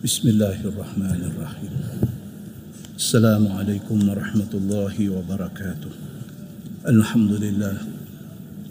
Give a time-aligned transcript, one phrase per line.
[0.00, 1.72] بسم الله الرحمن الرحيم.
[2.96, 5.92] السلام عليكم ورحمة الله وبركاته.
[6.88, 7.76] الحمد لله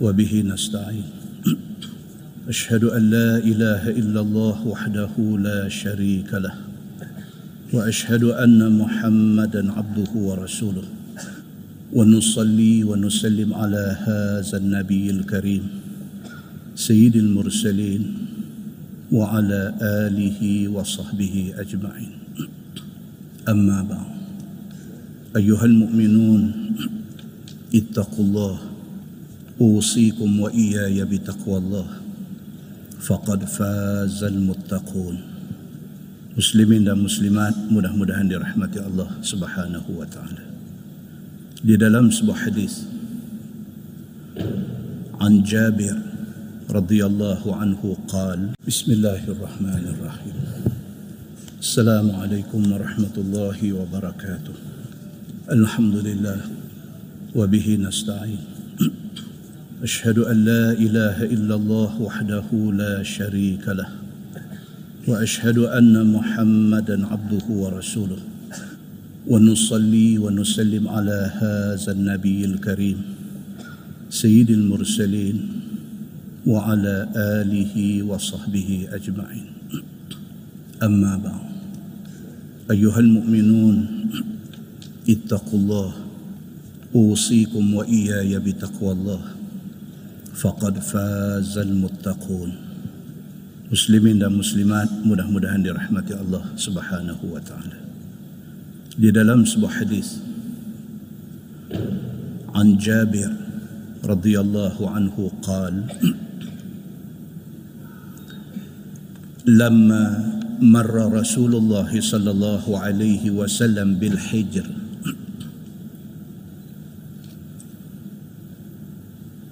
[0.02, 1.06] وبه نستعين.
[2.50, 6.56] أشهد أن لا إله إلا الله وحده لا شريك له.
[7.78, 10.88] وأشهد أن محمدا عبده ورسوله.
[11.94, 15.64] ونصلي ونسلم على هذا النبي الكريم.
[16.74, 18.29] سيد المرسلين.
[19.13, 22.13] وعلى آله وصحبه أجمعين
[23.49, 24.15] أما بعد
[25.37, 26.43] أيها المؤمنون
[27.75, 28.59] اتقوا الله
[29.61, 31.87] أوصيكم وإياي بتقوى الله
[33.01, 35.35] فقد فاز المتقون
[36.35, 40.43] Muslimin dan muslimat mudah-mudahan dirahmati Allah Subhanahu wa taala.
[41.63, 42.91] Di dalam sebuah hadis
[45.23, 45.95] An Jabir
[46.70, 50.38] رضي الله عنه قال بسم الله الرحمن الرحيم.
[51.58, 54.56] السلام عليكم ورحمة الله وبركاته.
[55.50, 56.40] الحمد لله
[57.34, 58.42] وبه نستعين.
[59.82, 63.90] أشهد أن لا إله إلا الله وحده لا شريك له
[65.10, 68.22] وأشهد أن محمدا عبده ورسوله.
[69.26, 72.98] ونصلي ونسلم على هذا النبي الكريم
[74.10, 75.59] سيد المرسلين
[76.47, 79.47] وعلى آله وصحبه أجمعين
[80.83, 81.47] أما بعد
[82.71, 83.77] أيها المؤمنون
[85.09, 85.93] اتقوا الله
[86.95, 89.23] أوصيكم وإياي بتقوى الله
[90.35, 92.53] فقد فاز المتقون
[93.65, 97.75] Muslimin dan muslimat mudah-mudahan dirahmati Allah Subhanahu wa taala.
[98.95, 100.21] Di dalam sebuah hadis
[102.55, 103.27] An Jabir
[104.05, 105.91] radhiyallahu anhu qala
[109.46, 114.66] لما مر رسول الله صلى الله عليه وسلم بالحجر.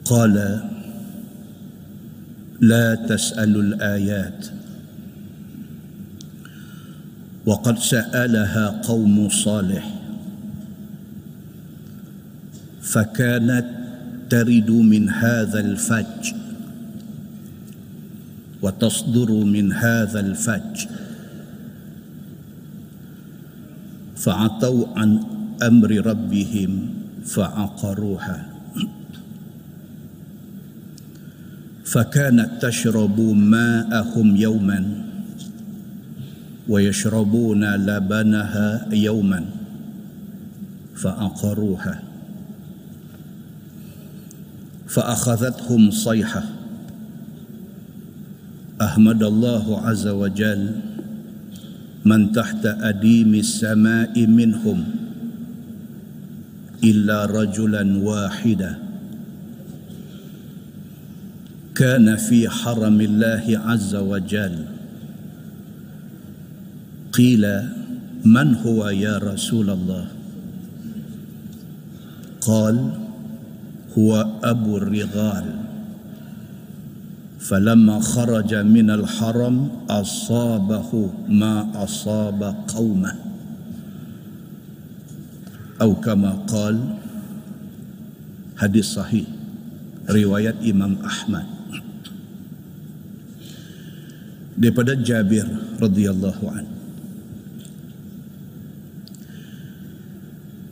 [0.05, 0.35] قال
[2.59, 4.45] لا تسألوا الآيات.
[7.45, 9.93] وقد سألها قوم صالح.
[12.81, 13.65] فكانت
[14.29, 16.46] ترد من هذا الفج.
[18.61, 20.87] وتصدر من هذا الفج.
[24.15, 25.19] فعطوا عن
[25.61, 26.89] أمر ربهم
[27.25, 28.57] فعقروها.
[31.85, 35.07] فكانت تشرب ماءهم يوما
[36.69, 39.45] ويشربون لبنها يوما
[40.95, 42.03] فعقروها
[44.87, 46.43] فأخذتهم صيحة
[48.97, 50.61] أحمد الله عز وجل
[52.05, 54.79] من تحت أديم السماء منهم
[56.83, 58.71] إلا رجلا واحدا.
[61.77, 64.65] كان في حرم الله عز وجل.
[67.13, 67.43] قيل
[68.25, 70.05] من هو يا رسول الله؟
[72.41, 72.75] قال
[73.93, 75.66] هو أبو الرغال.
[77.47, 79.55] فلما خرج من الحرم
[79.89, 80.91] أصابه
[81.31, 83.13] ما أصاب قومه
[85.81, 86.75] أو كما قال
[88.57, 89.27] حديث صحيح
[90.11, 91.45] رواية إمام أحمد
[94.57, 95.45] daripada Jabir
[95.77, 96.65] radhiyallahu an.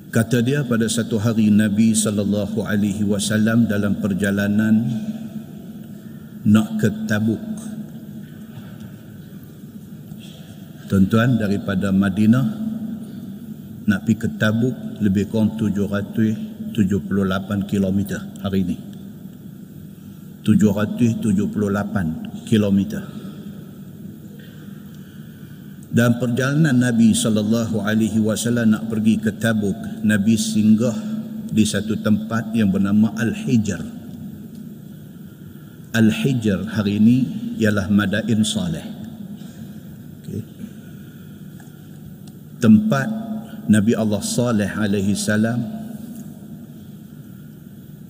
[0.09, 4.89] Kata dia pada satu hari Nabi sallallahu alaihi wasallam dalam perjalanan
[6.45, 7.41] nak ke Tabuk.
[10.85, 12.45] Tuan-tuan daripada Madinah
[13.89, 17.99] nak pergi ke Tabuk lebih kurang 778 km
[18.45, 18.77] hari ini.
[20.45, 22.79] 778 km.
[25.95, 30.93] Dan perjalanan Nabi sallallahu alaihi wasallam nak pergi ke Tabuk, Nabi singgah
[31.49, 33.94] di satu tempat yang bernama Al-Hijr.
[35.95, 37.17] Al-Hijr hari ini
[37.55, 38.83] ialah Madain Saleh.
[40.27, 40.43] Okay.
[42.59, 43.07] Tempat
[43.71, 45.63] Nabi Allah Saleh alaihi salam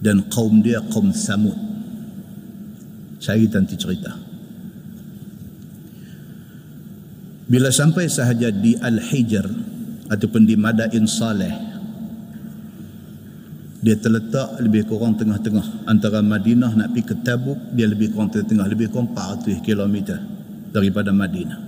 [0.02, 1.58] dan kaum dia kaum Samud.
[3.22, 4.18] Saya nanti cerita.
[7.46, 9.46] Bila sampai sahaja di Al-Hijr
[10.10, 11.65] ataupun di Madain Saleh
[13.86, 15.86] dia terletak lebih kurang tengah-tengah.
[15.86, 18.66] Antara Madinah nak pergi ke Tabuk dia lebih kurang tengah-tengah.
[18.66, 20.18] Lebih kurang 400 km
[20.74, 21.62] daripada Madinah.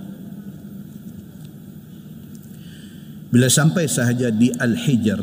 [3.30, 5.20] Bila sampai sahaja di Al-Hijr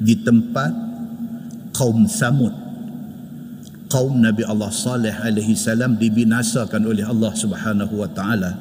[0.00, 0.72] di tempat
[1.76, 2.54] kaum Samud
[3.92, 8.56] kaum Nabi Allah Saleh alaihi salam dibinasakan oleh Allah Subhanahu wa taala.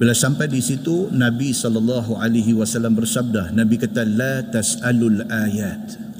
[0.00, 6.13] Bila sampai di situ Nabi sallallahu alaihi wasallam bersabda Nabi kata la tasalul ayat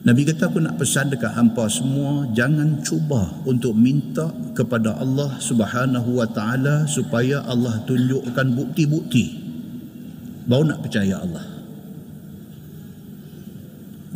[0.00, 6.16] Nabi kata aku nak pesan dekat hampa semua jangan cuba untuk minta kepada Allah Subhanahu
[6.16, 9.36] wa taala supaya Allah tunjukkan bukti-bukti
[10.48, 11.44] baru nak percaya Allah.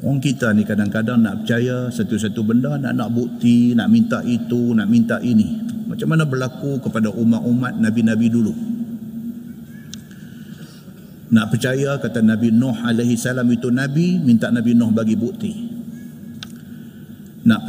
[0.01, 4.89] Orang kita ni kadang-kadang nak percaya satu-satu benda nak nak bukti, nak minta itu, nak
[4.89, 5.69] minta ini.
[5.85, 8.57] Macam mana berlaku kepada umat-umat nabi-nabi dulu?
[11.29, 15.74] Nak percaya kata Nabi Nuh alaihi salam itu nabi, minta Nabi Nuh bagi bukti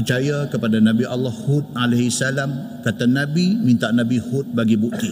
[0.06, 5.10] percaya kepada Nabi Allah Hud alaihi salam kata Nabi minta Nabi Hud bagi bukti.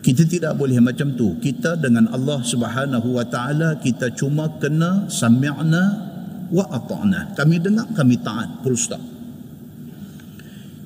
[0.00, 1.36] Kita tidak boleh macam tu.
[1.36, 5.84] Kita dengan Allah Subhanahu wa taala kita cuma kena sami'na
[6.48, 7.36] wa ata'na.
[7.36, 8.64] Kami dengar kami taat.
[8.64, 9.04] Full stop.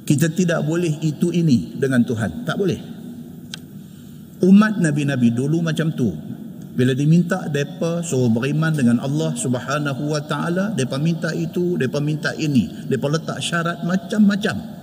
[0.02, 2.42] Kita tidak boleh itu ini dengan Tuhan.
[2.42, 2.82] Tak boleh.
[4.42, 6.10] Umat nabi-nabi dulu macam tu
[6.78, 12.30] bila diminta depa suruh beriman dengan Allah Subhanahu wa taala, depa minta itu, depa minta
[12.38, 14.78] ini, depa letak syarat macam-macam.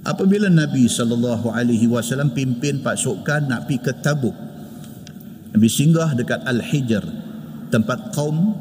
[0.00, 4.36] Apabila Nabi sallallahu alaihi wasallam pimpin pasukan nak pergi ke Tabuk.
[5.52, 7.04] Nabi singgah dekat Al-Hijr,
[7.68, 8.56] tempat kaum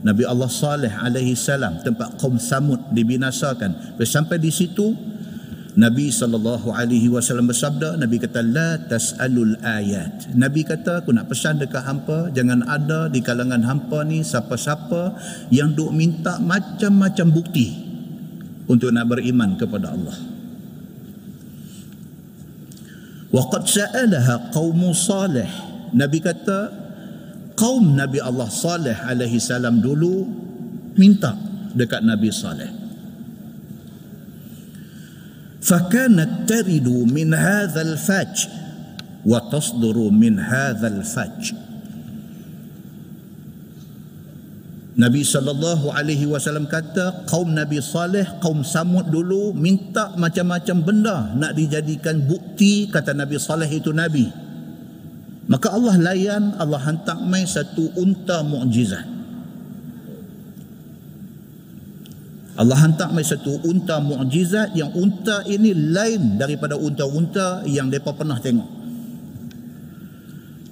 [0.00, 4.00] Nabi Allah Saleh alaihi salam, tempat kaum Samud dibinasakan.
[4.00, 4.96] Sampai di situ
[5.74, 10.30] Nabi sallallahu alaihi wasallam bersabda Nabi kata la tasalul ayat.
[10.38, 15.18] Nabi kata aku nak pesan dekat hampa jangan ada di kalangan hampa ni siapa-siapa
[15.50, 17.74] yang duk minta macam-macam bukti
[18.70, 20.14] untuk nak beriman kepada Allah.
[23.34, 25.50] Waqad sa'alaha qaum salih.
[25.90, 26.70] Nabi kata
[27.58, 30.26] kaum Nabi Allah Saleh alaihi salam dulu
[30.98, 31.34] minta
[31.74, 32.83] dekat Nabi Saleh
[35.63, 38.35] فكانت ترد من هذا الفج
[39.27, 41.41] وتصدر من هذا الفج
[44.99, 51.55] Nabi sallallahu alaihi wasallam kata kaum Nabi Saleh, kaum Samud dulu minta macam-macam benda nak
[51.55, 54.27] dijadikan bukti kata Nabi Saleh itu nabi.
[55.47, 59.12] Maka Allah layan, Allah hantar mai satu unta mukjizat.
[62.54, 68.38] Allah hantar mai satu unta mukjizat yang unta ini lain daripada unta-unta yang depa pernah
[68.38, 68.86] tengok.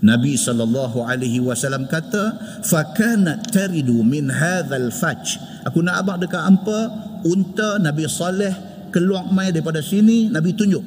[0.03, 6.43] Nabi sallallahu alaihi wasallam kata, "Fa kanat taridu min hadzal faj." Aku nak abang dekat
[6.43, 6.91] hampa
[7.27, 8.55] unta Nabi Saleh
[8.91, 10.83] keluar mai daripada sini, Nabi tunjuk.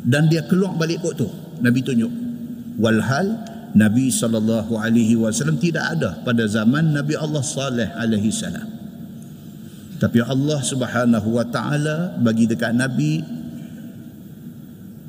[0.00, 1.28] Dan dia keluar balik kot tu,
[1.60, 2.12] Nabi tunjuk.
[2.80, 3.36] Walhal
[3.76, 8.79] Nabi sallallahu alaihi wasallam tidak ada pada zaman Nabi Allah Saleh alaihi salam.
[10.00, 13.20] Tapi Allah Subhanahu wa taala bagi dekat nabi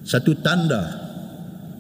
[0.04, 1.12] satu tanda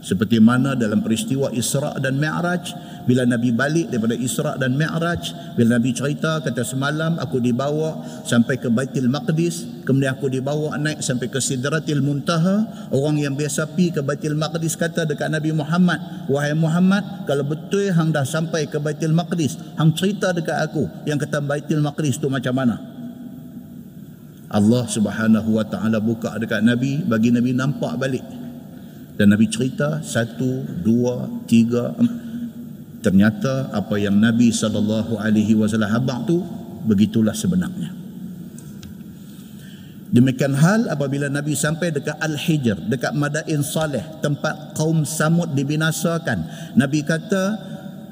[0.02, 2.74] seperti mana dalam peristiwa Isra dan Mi'raj
[3.06, 8.58] bila Nabi balik daripada Isra dan Mi'raj bila Nabi cerita kata semalam aku dibawa sampai
[8.58, 12.90] ke Baitul Maqdis kemudian aku dibawa naik sampai ke Sidratil Muntaha.
[12.90, 17.94] Orang yang biasa pi ke Baitul Maqdis kata dekat Nabi Muhammad wahai Muhammad kalau betul
[17.94, 22.26] hang dah sampai ke Baitul Maqdis hang cerita dekat aku yang kata Baitul Maqdis tu
[22.26, 22.91] macam mana
[24.52, 28.24] Allah Subhanahu wa taala buka dekat Nabi bagi Nabi nampak balik.
[29.16, 31.96] Dan Nabi cerita satu, dua, tiga,
[33.00, 36.44] ternyata apa yang Nabi sallallahu alaihi wasallam habaq tu
[36.84, 37.96] begitulah sebenarnya.
[40.12, 46.44] Demikian hal apabila Nabi sampai dekat Al-Hijr, dekat Madain Saleh, tempat kaum Samud dibinasakan.
[46.76, 47.56] Nabi kata,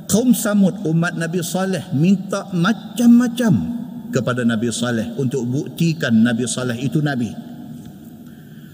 [0.07, 3.78] kaum Samud umat Nabi Saleh minta macam-macam
[4.09, 7.29] kepada Nabi Saleh untuk buktikan Nabi Saleh itu Nabi.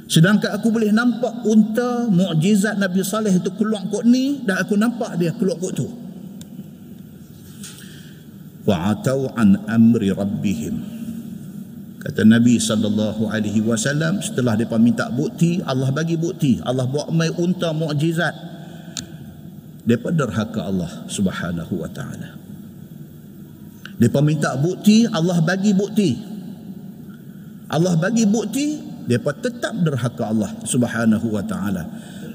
[0.05, 5.17] Sedangkan aku boleh nampak unta mukjizat Nabi Saleh itu keluar kot ni dan aku nampak
[5.17, 5.87] dia keluar kot tu.
[8.65, 10.75] Wa'atau an amri rabbihim.
[12.05, 16.61] Kata Nabi sallallahu alaihi wasallam setelah depa minta bukti, Allah bagi bukti.
[16.61, 18.33] Allah buat mai unta mukjizat.
[19.85, 22.44] Depa derhaka Allah Subhanahu wa taala.
[23.95, 26.11] Mereka minta bukti, Allah bagi bukti.
[27.71, 31.83] Allah bagi bukti, mereka tetap derhaka Allah subhanahu wa ta'ala.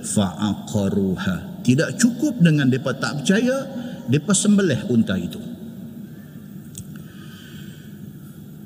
[0.01, 1.61] Fa'aqaruha.
[1.61, 3.69] Tidak cukup dengan mereka tak percaya,
[4.09, 5.39] mereka sembelih unta itu.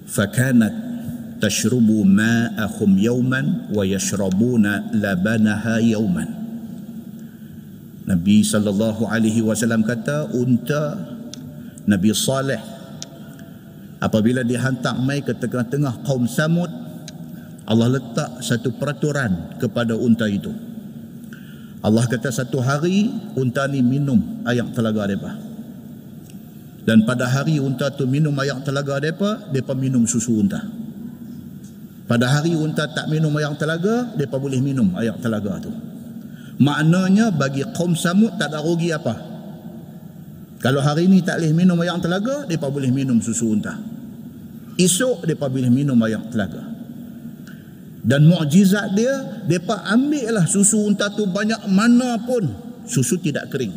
[0.06, 0.74] Fakanat
[1.42, 6.44] tashrubu ma'ahum yawman wa yashrabuna labanaha yawman
[8.04, 10.96] Nabi sallallahu alaihi wasallam kata unta
[11.88, 12.73] Nabi Saleh
[14.04, 16.68] apabila dihantar mai ke tengah-tengah kaum Samud
[17.64, 20.52] Allah letak satu peraturan kepada unta itu.
[21.80, 23.08] Allah kata satu hari
[23.40, 25.32] unta ni minum air telaga mereka
[26.84, 30.60] dan pada hari unta tu minum air telaga mereka mereka minum susu unta.
[32.04, 35.72] Pada hari unta tak minum air telaga mereka boleh minum air telaga tu.
[36.60, 39.32] Maknanya bagi kaum Samud tak ada rugi apa.
[40.60, 43.93] Kalau hari ini tak boleh minum air telaga mereka boleh minum susu unta
[44.78, 46.62] esok mereka boleh minum air telaga.
[48.04, 52.44] Dan mukjizat dia depa ambil lah susu unta tu banyak mana pun
[52.84, 53.72] susu tidak kering.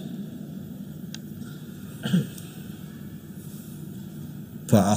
[4.68, 4.92] Fa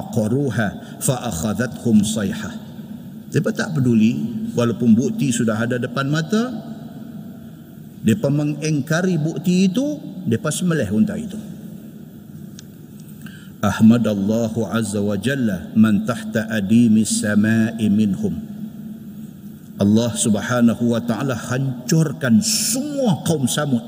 [0.00, 2.56] aqaruha fa akhadhathum sayha.
[3.28, 4.16] Depa tak peduli
[4.56, 6.48] walaupun bukti sudah ada depan mata
[8.00, 11.36] depa mengingkari bukti itu depa sembelih unta itu
[13.58, 18.34] أحمد الله عز وجل من تحت أديم السماء minhum.
[19.78, 23.82] Allah subhanahu wa ta'ala hancurkan semua kaum samud.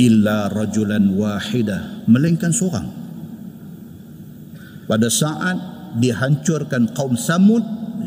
[0.00, 2.08] Illa rajulan wahidah.
[2.08, 2.88] Melainkan seorang.
[4.84, 5.56] Pada saat
[5.96, 7.64] dihancurkan kaum samud,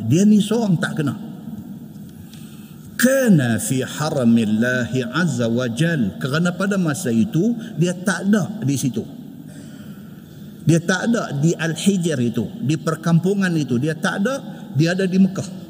[0.10, 1.27] dia ni seorang tak kenal
[2.98, 6.18] kana fi haramillahi azza wa jal.
[6.18, 9.06] Kerana pada masa itu dia tak ada di situ.
[10.68, 13.80] Dia tak ada di al-hijr itu di perkampungan itu.
[13.80, 14.36] Dia tak ada
[14.76, 15.70] dia ada di Mekah.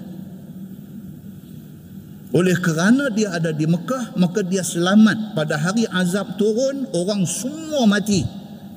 [2.34, 5.38] Oleh kerana dia ada di Mekah maka dia selamat.
[5.38, 8.26] Pada hari azab turun orang semua mati.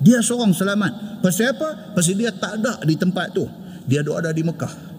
[0.03, 1.23] Dia seorang selamat.
[1.25, 1.97] Pasal apa?
[1.97, 3.49] Pasal dia tak ada di tempat tu.
[3.89, 4.90] Dia ada di Mekah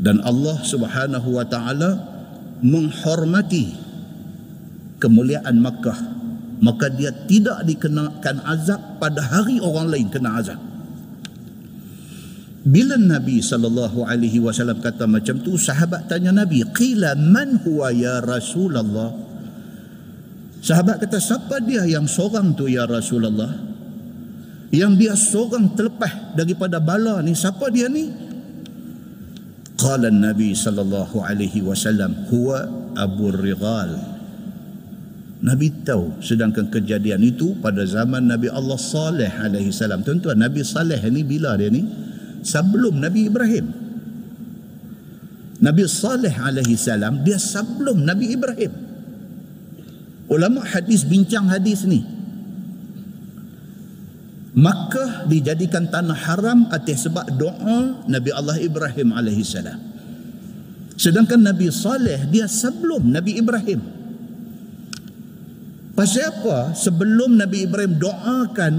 [0.00, 2.00] dan Allah Subhanahu wa taala
[2.64, 3.76] menghormati
[4.96, 6.18] kemuliaan Makkah.
[6.60, 10.60] Maka dia tidak dikenakan azab pada hari orang lain kena azab.
[12.60, 18.20] Bila Nabi sallallahu alaihi wasallam kata macam tu sahabat tanya Nabi qila man huwa ya
[18.20, 19.08] Rasulullah?
[20.60, 23.48] Sahabat kata siapa dia yang seorang tu ya Rasulullah?
[24.68, 28.29] Yang dia seorang terlepas daripada bala ni siapa dia ni
[29.79, 32.47] قال النبي صلى الله عليه وسلم هو
[32.95, 34.15] أبو الرغال
[35.45, 40.01] Nabi tahu sedangkan kejadian itu pada zaman Nabi Allah Saleh alaihi salam.
[40.01, 41.85] Tuan-tuan, Nabi Saleh ni bila dia ni?
[42.41, 43.65] Sebelum Nabi Ibrahim.
[45.61, 48.73] Nabi Saleh alaihi salam dia sebelum Nabi Ibrahim.
[50.33, 52.01] Ulama hadis bincang hadis ni.
[54.60, 59.80] Makkah dijadikan tanah haram atas sebab doa Nabi Allah Ibrahim alaihi salam.
[61.00, 63.80] Sedangkan Nabi Saleh dia sebelum Nabi Ibrahim.
[65.96, 66.76] Pasal apa?
[66.76, 68.74] Sebelum Nabi Ibrahim doakan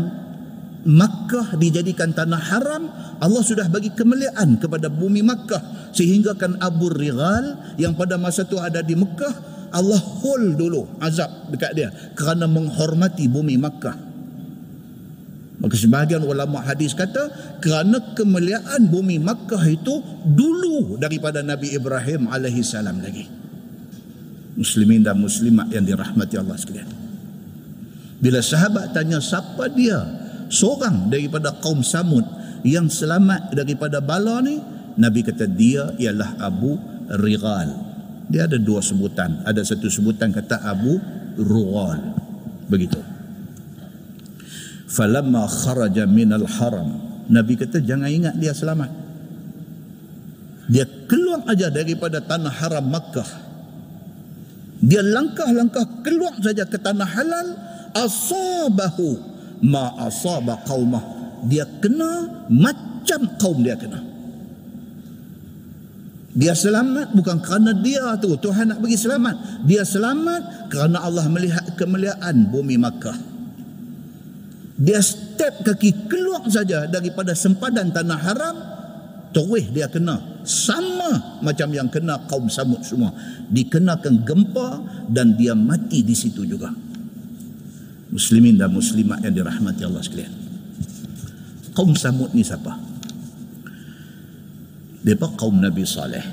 [0.82, 2.90] Makkah dijadikan tanah haram,
[3.22, 8.58] Allah sudah bagi kemuliaan kepada bumi Makkah sehingga kan Abu Rigal yang pada masa itu
[8.58, 9.34] ada di Makkah,
[9.74, 14.11] Allah hold dulu azab dekat dia kerana menghormati bumi Makkah.
[15.62, 17.30] Maka sebahagian ulama hadis kata
[17.62, 23.30] kerana kemuliaan bumi Makkah itu dulu daripada Nabi Ibrahim alaihi salam lagi.
[24.58, 26.90] Muslimin dan muslimat yang dirahmati Allah sekalian.
[28.18, 30.02] Bila sahabat tanya siapa dia?
[30.50, 32.26] Seorang daripada kaum Samud
[32.66, 34.58] yang selamat daripada bala ni,
[34.98, 36.76] Nabi kata dia ialah Abu
[37.22, 37.70] Rigal.
[38.34, 39.46] Dia ada dua sebutan.
[39.46, 40.98] Ada satu sebutan kata Abu
[41.38, 42.18] Rugal.
[42.68, 43.11] Begitu
[44.92, 47.00] falamma kharaja minal haram.
[47.32, 48.92] Nabi kata jangan ingat dia selamat.
[50.68, 53.30] Dia keluar aja daripada tanah haram Makkah.
[54.84, 57.48] Dia langkah-langkah keluar saja ke tanah halal.
[57.96, 59.20] Asabahu
[59.64, 61.04] ma asaba qaumah.
[61.48, 64.00] Dia kena macam kaum dia kena.
[66.32, 68.32] Dia selamat bukan kerana dia tu.
[68.40, 69.68] Tuhan nak bagi selamat.
[69.68, 73.31] Dia selamat kerana Allah melihat kemuliaan bumi Makkah
[74.82, 78.56] dia step kaki keluar saja daripada sempadan tanah haram
[79.30, 80.42] terus dia kena.
[80.42, 83.14] Sama macam yang kena kaum samud semua.
[83.54, 86.74] Dikenakan gempa dan dia mati di situ juga.
[88.10, 90.34] Muslimin dan muslimat yang dirahmati Allah sekalian.
[91.78, 92.74] Kaum samud ni siapa?
[95.06, 96.26] Mereka kaum Nabi Saleh.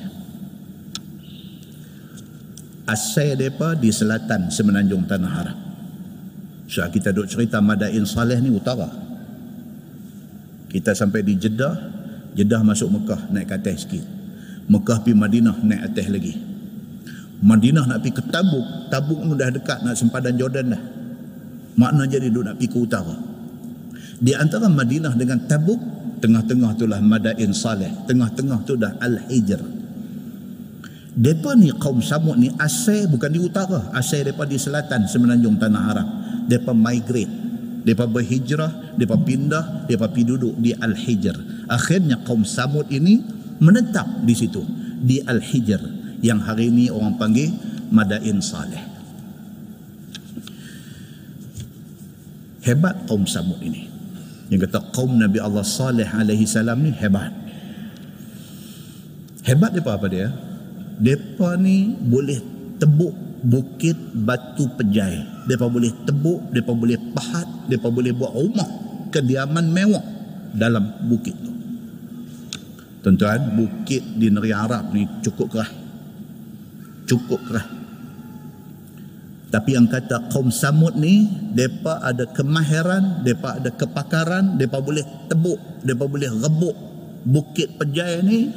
[2.88, 5.67] Asal mereka di selatan semenanjung tanah haram
[6.68, 8.86] So kita duk cerita Madain Saleh ni utara.
[10.68, 11.98] kita sampai di Jeddah
[12.36, 14.04] Jeddah masuk Mekah naik ke atas sikit.
[14.70, 16.34] Mekah pergi Madinah naik atas lagi.
[17.42, 18.66] Madinah nak pergi ke Tabuk.
[18.94, 20.82] Tabuk pun dah dekat nak sempadan Jordan dah.
[21.74, 23.16] Makna jadi duk nak pergi ke utara.
[24.22, 25.80] Di antara Madinah dengan Tabuk
[26.22, 27.90] tengah-tengah itulah Madain Saleh.
[28.06, 29.62] Tengah-tengah tu dah Al-Hijr.
[31.18, 33.90] Mereka ni kaum Samud ni asal bukan di utara.
[33.90, 36.08] Asal mereka di selatan semenanjung Tanah Arab
[36.48, 37.34] mereka migrate
[37.84, 41.36] mereka berhijrah mereka pindah mereka pergi duduk di Al-Hijr
[41.68, 43.20] akhirnya kaum Samud ini
[43.60, 44.64] menetap di situ
[44.98, 45.80] di Al-Hijr
[46.24, 47.52] yang hari ini orang panggil
[47.92, 48.82] Madain Saleh
[52.64, 53.88] hebat kaum Samud ini
[54.48, 57.32] yang kata kaum Nabi Allah Saleh alaihi salam ni hebat.
[59.44, 60.28] Hebat dia apa dia?
[60.98, 62.40] Depa ni boleh
[62.80, 65.46] tebuk bukit batu pejai.
[65.48, 68.68] Depa boleh tebuk, depa boleh pahat, depa boleh buat rumah
[69.08, 70.04] kediaman mewah
[70.52, 71.52] dalam bukit tu.
[73.04, 75.70] Tuan-tuan, bukit di negeri Arab ni cukup kerah.
[77.08, 77.66] Cukup kerah.
[79.48, 81.24] Tapi yang kata kaum Samud ni,
[81.56, 86.76] mereka ada kemahiran, mereka ada kepakaran, mereka boleh tebuk, mereka boleh rebuk
[87.24, 88.52] bukit pejai ni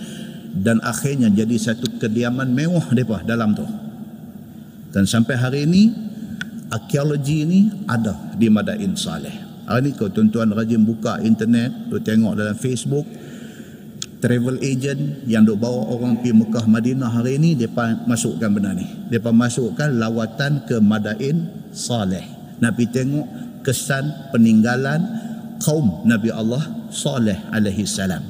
[0.52, 3.64] dan akhirnya jadi satu kediaman mewah mereka dalam tu.
[4.92, 5.92] Dan sampai hari ini,
[6.68, 9.66] arkeologi ini ada di Madain Saleh.
[9.66, 13.08] Hari ini kau tuan-tuan rajin buka internet, tu tengok dalam Facebook,
[14.20, 18.86] travel agent yang duk bawa orang pergi Mekah Madinah hari ini depa masukkan benda ni.
[19.10, 22.24] Depa masukkan lawatan ke Madain Saleh.
[22.62, 23.26] Nabi tengok
[23.66, 25.02] kesan peninggalan
[25.64, 26.62] kaum Nabi Allah
[26.94, 28.22] Saleh alaihi salam.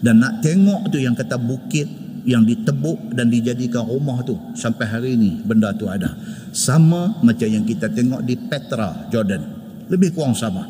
[0.00, 1.88] Dan nak tengok tu yang kata bukit
[2.28, 6.12] yang ditebuk dan dijadikan rumah tu sampai hari ini benda tu ada.
[6.52, 9.42] Sama macam yang kita tengok di Petra, Jordan.
[9.88, 10.66] Lebih kurang sama.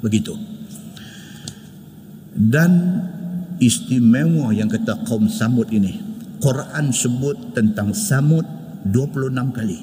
[0.00, 0.34] Begitu.
[2.38, 3.02] Dan
[3.58, 6.06] istimewa yang kata kaum Samud ini.
[6.38, 8.46] Quran sebut tentang Samud
[8.86, 9.80] 26 kali.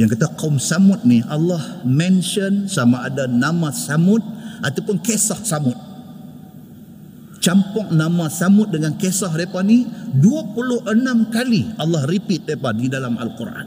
[0.00, 4.24] Yang kata kaum Samud ni Allah mention sama ada nama Samud
[4.64, 5.89] ataupun kisah Samud.
[7.40, 13.66] Campur nama Samud dengan kisah mereka ni 26 kali Allah repeat mereka di dalam Al-Quran.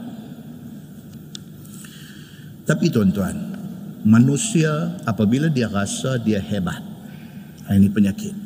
[2.64, 3.36] Tapi tuan-tuan,
[4.06, 6.94] manusia apabila dia rasa dia hebat,
[7.64, 8.36] Ha, ini penyakit.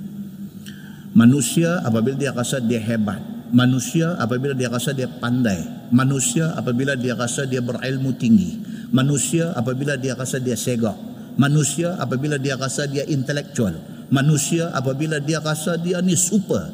[1.18, 3.18] Manusia apabila dia rasa dia hebat.
[3.50, 5.90] Manusia apabila dia rasa dia pandai.
[5.90, 8.62] Manusia apabila dia rasa dia berilmu tinggi.
[8.94, 10.94] Manusia apabila dia rasa dia segak.
[11.34, 13.74] Manusia apabila dia rasa dia intelektual.
[14.08, 16.72] Manusia apabila dia rasa dia ni super.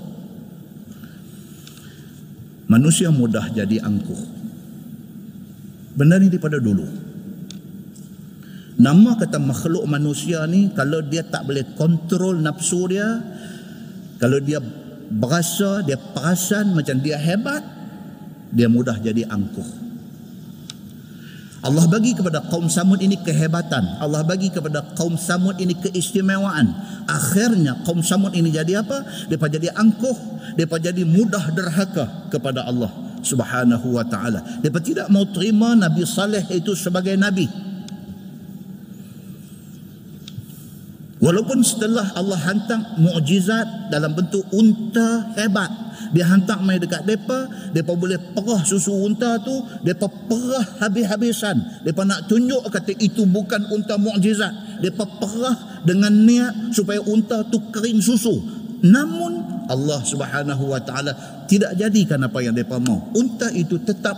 [2.71, 4.23] Manusia mudah jadi angkuh.
[5.95, 6.87] Benar ini daripada dulu.
[8.75, 13.07] Nama kata makhluk manusia ni kalau dia tak boleh kontrol nafsu dia,
[14.19, 14.59] kalau dia
[15.11, 17.63] berasa, dia perasan macam dia hebat,
[18.51, 19.84] dia mudah jadi angkuh.
[21.65, 23.97] Allah bagi kepada kaum Samud ini kehebatan.
[23.97, 26.69] Allah bagi kepada kaum Samud ini keistimewaan.
[27.09, 29.01] Akhirnya kaum Samud ini jadi apa?
[29.33, 30.17] Mereka jadi angkuh.
[30.61, 32.93] Mereka jadi mudah derhaka kepada Allah
[33.25, 34.61] subhanahu wa ta'ala.
[34.61, 37.49] Mereka tidak mau terima Nabi Saleh itu sebagai Nabi.
[41.25, 45.73] Walaupun setelah Allah hantar mukjizat dalam bentuk unta hebat,
[46.15, 49.51] dia hantar mai dekat depa, depa boleh perah susu unta tu,
[49.83, 51.83] depa perah habis-habisan.
[51.83, 54.79] Depa nak tunjuk kata itu bukan unta mukjizat.
[54.79, 58.31] Depa perah dengan niat supaya unta tu kering susu.
[58.87, 61.19] Namun Allah Subhanahu wa taala
[61.51, 63.11] tidak jadikan apa yang depa mau.
[63.19, 64.15] Unta itu tetap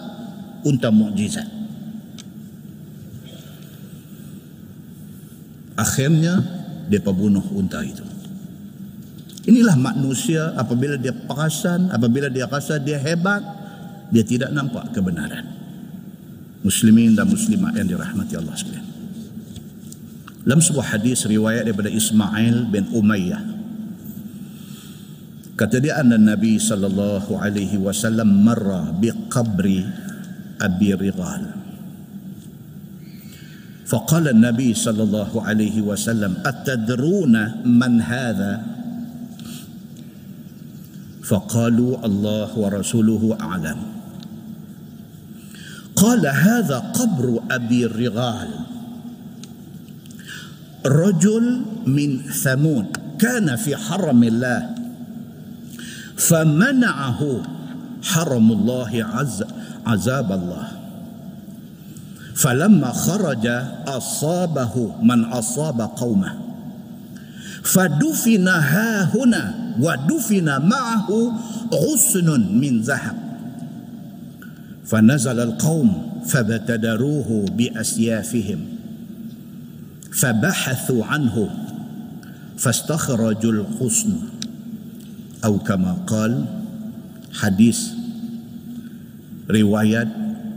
[0.69, 1.49] unta mukjizat.
[5.81, 6.45] Akhirnya
[6.93, 8.16] dia bunuh unta itu.
[9.46, 13.42] Inilah manusia apabila dia perasan, apabila dia rasa dia hebat,
[14.14, 15.50] dia tidak nampak kebenaran.
[16.62, 18.88] Muslimin dan muslimat yang dirahmati Allah sekalian.
[20.46, 23.42] Dalam sebuah hadis riwayat daripada Ismail bin Umayyah.
[25.58, 29.86] Kata dia anna Nabi sallallahu alaihi wasallam marra bi qabri
[30.62, 31.62] Abi Righal.
[33.92, 37.36] فقال النبي صلى الله عليه وسلم أتدرون
[37.68, 38.52] من هذا
[41.27, 43.79] فقالوا الله ورسوله أعلم.
[45.97, 48.51] قال هذا قبر أبي الرغال.
[50.87, 51.45] رجل
[51.87, 52.87] من ثمود
[53.19, 54.61] كان في حرم الله
[56.17, 57.21] فمنعه
[58.03, 59.45] حرم الله عز
[59.87, 60.67] عذاب الله.
[62.37, 66.37] falamma kharaja asabahu man asaba qaumah
[67.65, 71.18] fadufina ha huna wa dufina ma'ahu
[71.72, 73.32] ghusnun min zahab
[74.92, 75.90] فنزل القوم
[76.28, 78.60] فابتدروه بأسيافهم
[80.12, 81.36] فبحثوا عنه
[82.58, 84.14] فاستخرجوا الغصن
[85.46, 86.46] أو كما قال
[87.34, 87.80] حديث
[89.48, 90.12] روايات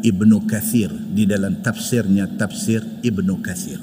[0.04, 3.78] ابن كثير di dalam tafsirnya tafsir Ibnu Kathir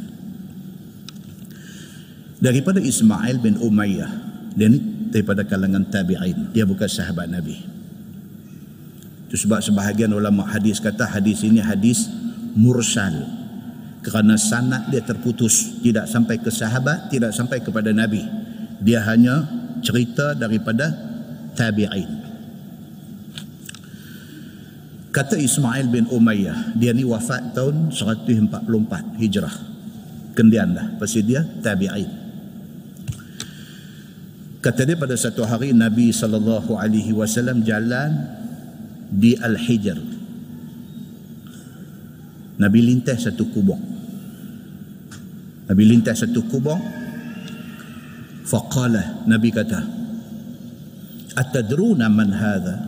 [2.43, 4.12] daripada Ismail bin Umayyah
[4.60, 6.52] dia ni daripada kalangan tabi'in.
[6.52, 7.57] Dia bukan sahabat Nabi.
[9.33, 12.05] Itu sebab sebahagian ulama hadis kata hadis ini hadis
[12.52, 13.24] mursal.
[14.05, 18.20] Kerana sanad dia terputus tidak sampai ke sahabat tidak sampai kepada Nabi.
[18.85, 19.48] Dia hanya
[19.81, 20.92] cerita daripada
[21.57, 22.29] tabi'in.
[25.16, 29.57] Kata Ismail bin Umayyah dia ni wafat tahun 144 Hijrah.
[30.37, 32.26] Kendian dah pasti dia tabi'in
[34.66, 38.18] kata dia pada satu hari Nabi sallallahu alaihi wasallam jalan
[39.14, 39.94] di Al-Hijr.
[42.59, 43.79] Nabi lintas satu kubur.
[45.70, 46.83] Nabi lintas satu kubur.
[48.46, 49.83] Faqala Nabi kata
[51.35, 52.79] Atadruna man hadha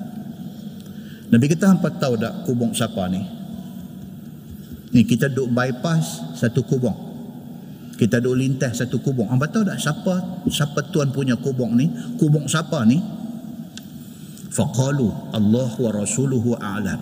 [1.34, 3.26] Nabi kata hampa tahu tak kubur siapa ni
[4.94, 7.07] Ni kita duk bypass satu kubur
[7.98, 9.26] Kita duk lintas satu kubur.
[9.26, 9.82] Hampa tahu tak?
[9.82, 11.90] Siapa Siapa tuan punya kubur ni?
[12.14, 13.02] Kubur siapa ni?
[14.54, 17.00] Faqalu Allah wa rasuluhu a'lam.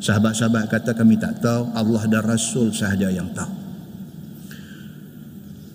[0.00, 1.68] Sahabat-sahabat kata kami tak tahu.
[1.76, 3.68] Allah dan Rasul sahaja yang tahu.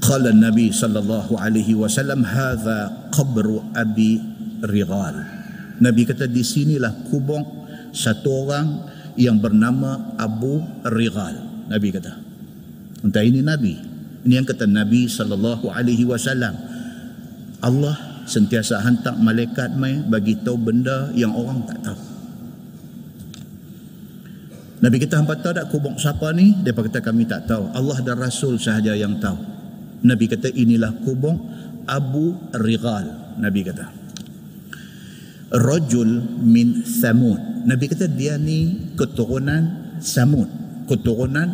[0.01, 4.17] Qala nabi sallallahu alaihi wasallam hadha qabru abi
[4.65, 5.41] rigal
[5.82, 7.41] nabi kata di sinilah kubur
[7.91, 8.67] satu orang
[9.17, 12.13] yang bernama Abu Rigal nabi kata
[13.01, 13.90] entah ini nabi
[14.21, 16.53] ini yang kata nabi sallallahu alaihi wasallam
[17.62, 21.99] Allah sentiasa hantar malaikat mai bagi tahu benda yang orang tak tahu.
[24.81, 26.57] Nabi kita hampa tahu tak kubur siapa ni?
[26.65, 27.69] Dia kata kami tak tahu.
[27.69, 29.38] Allah dan Rasul sahaja yang tahu.
[30.01, 31.38] Nabi kata inilah kubur
[31.86, 33.38] Abu Rigal.
[33.38, 33.86] Nabi kata.
[35.53, 37.69] Rajul min Samud.
[37.69, 40.49] Nabi kata dia ni keturunan Samud.
[40.89, 41.49] Keturunan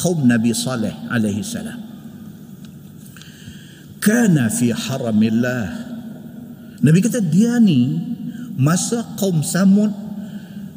[0.00, 1.89] kaum Nabi Saleh alaihi salam.
[4.00, 5.92] Kana fi haramillah
[6.80, 8.00] Nabi kata dia ni
[8.56, 9.92] masa kaum Samud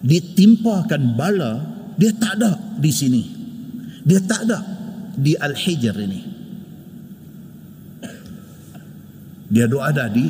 [0.04, 1.64] ditimpakan bala
[1.96, 3.24] dia tak ada di sini.
[4.04, 4.60] Dia tak ada
[5.16, 6.22] di Al-Hijr ini.
[9.54, 10.28] Dia doa ada di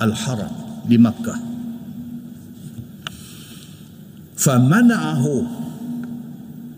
[0.00, 0.54] Al-Haram
[0.88, 1.40] di Makkah.
[4.40, 5.36] Famana'ahu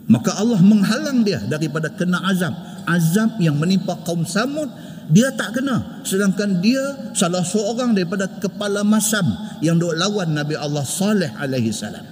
[0.07, 2.55] maka Allah menghalang dia daripada kena azab
[2.87, 4.71] azab yang menimpa kaum Samud
[5.07, 6.03] dia tak kena.
[6.03, 9.27] Sedangkan dia salah seorang daripada kepala masam
[9.63, 12.03] yang duk lawan Nabi Allah Saleh alaihi salam.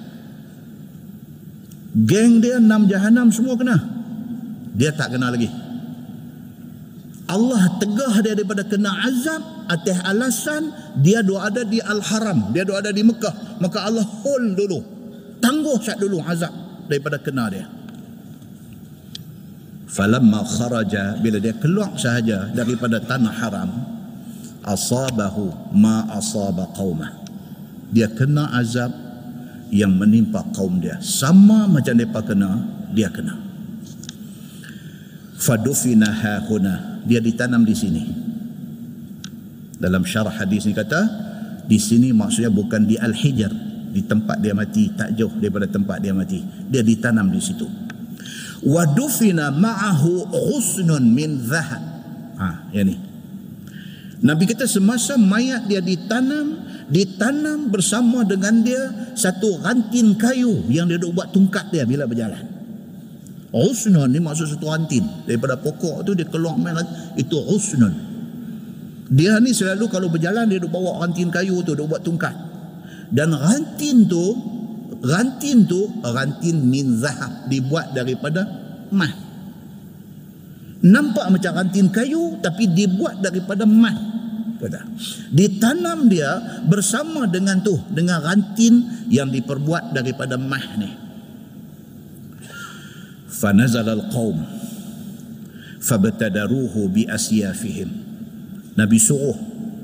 [1.94, 3.76] Geng dia enam jahanam semua kena.
[4.74, 5.46] Dia tak kena lagi.
[7.24, 10.62] Allah tegah dia daripada kena azab atas alasan
[11.00, 13.58] dia duk ada di Al-Haram dia duk ada di Mekah.
[13.58, 14.78] Maka Allah hold dulu.
[15.42, 16.52] Tangguh sat dulu azab
[16.86, 17.66] daripada kena dia
[19.94, 23.70] falamma kharaja bila dia keluar sahaja daripada tanah haram
[24.66, 27.22] asabahu ma asaba qaumah.
[27.94, 28.90] Dia kena azab
[29.70, 30.98] yang menimpa kaum dia.
[30.98, 32.58] Sama macam depa kena
[32.90, 33.38] dia kena.
[35.38, 37.06] Fadufina ha huna.
[37.06, 38.02] Dia ditanam di sini.
[39.78, 41.06] Dalam syarah hadis ni kata
[41.70, 43.52] di sini maksudnya bukan di al-hijr
[43.94, 46.42] di tempat dia mati tak jauh daripada tempat dia mati.
[46.66, 47.83] Dia ditanam di situ
[48.64, 51.84] wadufina ma'ahu ghusnun min zahab
[52.40, 52.96] ha yang ni.
[54.24, 60.96] Nabi kata semasa mayat dia ditanam ditanam bersama dengan dia satu rantin kayu yang dia
[60.96, 62.40] duk buat tungkat dia bila berjalan.
[63.54, 65.04] Husnun ni maksud satu rantin.
[65.28, 67.92] Daripada pokok tu dia keluar mayat itu husnun.
[69.12, 72.32] Dia ni selalu kalau berjalan dia duk bawa rantin kayu tu duk buat tungkat.
[73.12, 74.53] Dan rantin tu
[75.04, 78.48] rantin tu rantin min zahab dibuat daripada
[78.88, 79.24] emas
[80.84, 83.96] nampak macam rantin kayu tapi dibuat daripada emas
[84.60, 84.84] kata.
[85.32, 90.90] Ditanam dia bersama dengan tu dengan rantin yang diperbuat daripada emas ni.
[93.28, 94.44] Fanazal alqaum
[95.80, 97.88] fabtadaruhu bi asyafihim.
[98.76, 99.36] Nabi suruh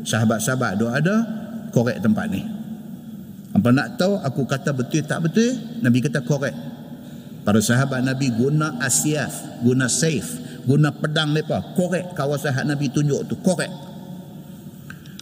[0.05, 1.17] sahabat-sahabat doa ada
[1.73, 2.60] korek tempat ni
[3.51, 5.51] apa nak tahu aku kata betul tak betul
[5.83, 6.55] Nabi kata korek
[7.41, 10.37] Para sahabat Nabi guna asyaf, guna saif,
[10.69, 11.73] guna pedang mereka.
[11.73, 13.73] Korek kawasan Nabi tunjuk tu, korek.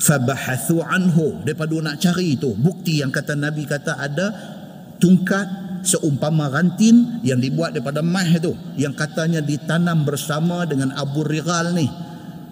[0.03, 1.43] Fabahathu anhu.
[1.47, 2.55] Mereka nak cari itu.
[2.59, 4.35] Bukti yang kata Nabi kata ada
[4.99, 5.47] tungkat
[5.87, 8.55] seumpama rantin yang dibuat daripada mah itu.
[8.75, 11.87] Yang katanya ditanam bersama dengan Abu Rigal ni.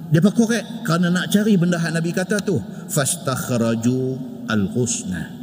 [0.07, 2.63] Dia korek kerana nak cari benda yang Nabi kata tu.
[2.87, 3.99] Fastakhraju
[4.47, 5.36] al-husna.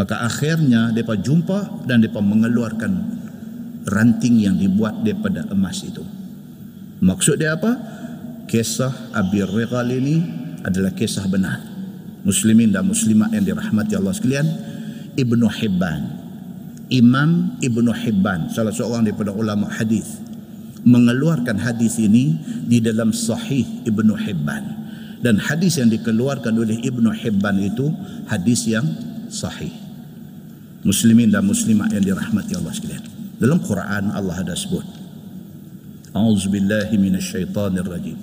[0.00, 2.92] Maka akhirnya mereka jumpa dan mereka mengeluarkan
[3.84, 6.00] ranting yang dibuat daripada emas itu.
[7.04, 7.76] Maksud dia apa?
[8.48, 10.24] Kisah Abi Rigal ini
[10.64, 11.60] adalah kisah benar.
[12.24, 14.48] Muslimin dan muslimat yang dirahmati Allah sekalian.
[15.20, 16.02] Ibnu Hibban.
[16.88, 18.48] Imam Ibnu Hibban.
[18.48, 20.16] Salah seorang daripada ulama hadis
[20.80, 24.64] mengeluarkan hadis ini di dalam sahih Ibnu Hibban
[25.20, 27.92] dan hadis yang dikeluarkan oleh Ibnu Hibban itu
[28.24, 28.88] hadis yang
[29.28, 29.79] sahih
[30.86, 33.04] muslimin dan muslimat yang dirahmati Allah sekalian
[33.40, 34.84] dalam Quran Allah ada sebut
[36.10, 38.18] A'udzubillahi minasyaitonir rajim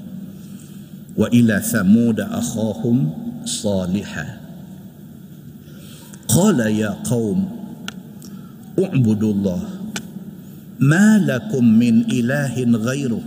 [1.16, 2.96] wa ila thamud akhahum
[3.48, 4.44] salihah
[6.28, 7.48] qala ya qaum
[8.78, 9.78] u'budullah
[10.78, 13.26] ما لكم من إله غيره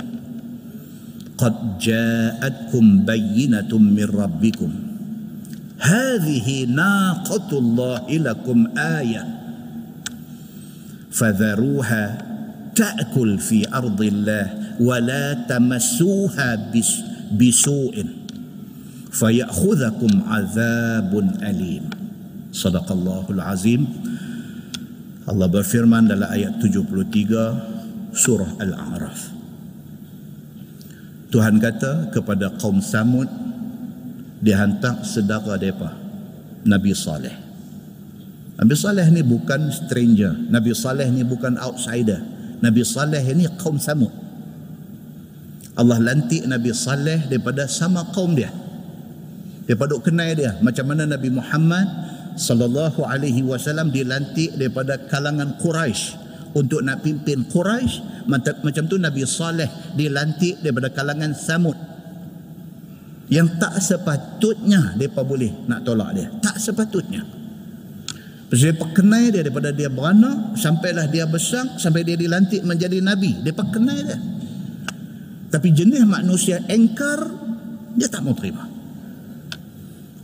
[1.39, 4.71] قد جاءتكم بينة من ربكم
[5.81, 9.25] Hadhihi naqatullah ilakum ayah
[11.09, 12.05] Fadharuha
[12.77, 16.71] ta'kul fi ardi Allah Wa la tamasuha
[17.33, 18.09] bisu'in
[19.11, 22.01] Faya'khudakum azabun alim
[22.51, 23.87] Sadaqallahul azim.
[25.31, 29.31] Allah berfirman dalam ayat 73 Surah Al-A'raf.
[31.31, 33.31] Tuhan kata kepada kaum Samud
[34.41, 35.93] dihantar sedara mereka
[36.65, 37.37] Nabi Saleh.
[38.61, 40.37] Nabi Saleh ni bukan stranger.
[40.53, 42.21] Nabi Saleh ni bukan outsider.
[42.61, 44.13] Nabi Saleh ni kaum Samud.
[45.81, 48.53] Allah lantik Nabi Saleh daripada sama kaum dia.
[49.65, 50.61] Daripada kenal dia.
[50.61, 51.89] Macam mana Nabi Muhammad
[52.37, 56.21] sallallahu alaihi wasallam dilantik daripada kalangan Quraisy
[56.53, 61.90] untuk nak pimpin Quraisy macam tu Nabi Saleh dilantik daripada kalangan Samud
[63.31, 66.27] yang tak sepatutnya mereka boleh nak tolak dia.
[66.43, 67.23] Tak sepatutnya.
[68.51, 73.39] Sebab kenal dia daripada dia beranak sampailah dia besar sampai dia dilantik menjadi Nabi.
[73.47, 74.19] Dia kenal dia.
[75.55, 77.31] Tapi jenis manusia engkar
[77.95, 78.67] dia tak mau terima.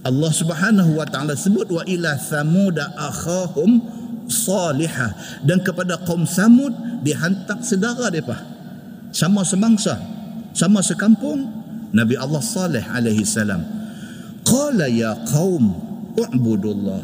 [0.03, 3.83] Allah Subhanahu wa taala sebut wa ila samud akhahum
[4.27, 5.15] salihah.
[5.47, 6.75] Dan kepada kaum samud
[7.07, 8.39] dihantar saudara depa
[9.15, 10.03] sama semangsa
[10.51, 11.56] sama sekampung
[11.95, 13.63] Nabi Allah Saleh alaihi salam
[14.43, 15.75] qala ya qaum
[16.17, 17.03] u'budullah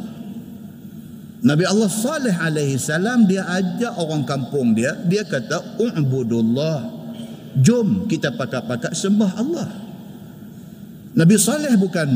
[1.43, 6.91] Nabi Allah Saleh alaihi salam dia ajak orang kampung dia dia kata u'budullah
[7.59, 9.83] jom kita pakat-pakat sembah Allah
[11.13, 12.09] Nabi Saleh bukan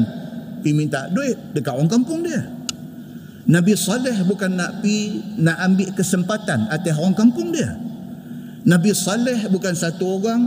[0.65, 2.43] pi minta duit dekat orang kampung dia.
[3.47, 7.77] Nabi Saleh bukan nak pi nak ambil kesempatan atas orang kampung dia.
[8.67, 10.43] Nabi Saleh bukan satu orang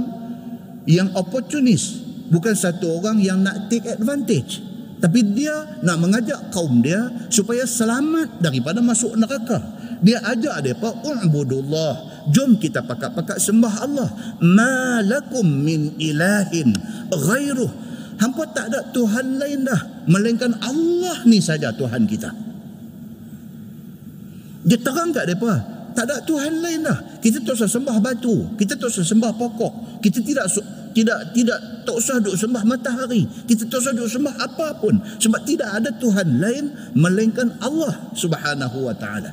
[0.89, 4.62] yang opportunis, bukan satu orang yang nak take advantage.
[5.00, 9.60] Tapi dia nak mengajak kaum dia supaya selamat daripada masuk neraka.
[10.00, 14.08] Dia ajak mereka U'budullah Jom kita pakat-pakat sembah Allah
[14.39, 16.72] Malakum min ilahin
[17.12, 17.68] Ghairuh
[18.20, 20.04] Hampa tak ada Tuhan lain dah.
[20.12, 22.28] Melainkan Allah ni saja Tuhan kita.
[24.68, 25.63] Dia terang kat mereka.
[25.96, 27.00] Tak ada Tuhan lain dah.
[27.24, 28.60] Kita tak usah sembah batu.
[28.60, 30.04] Kita tak usah sembah pokok.
[30.04, 30.52] Kita tidak
[30.93, 33.25] tidak tidak tak usah duk sembah matahari.
[33.45, 35.02] Kita tak usah duk sembah apapun.
[35.17, 36.65] Sebab tidak ada Tuhan lain
[36.97, 39.32] melainkan Allah subhanahu wa ta'ala.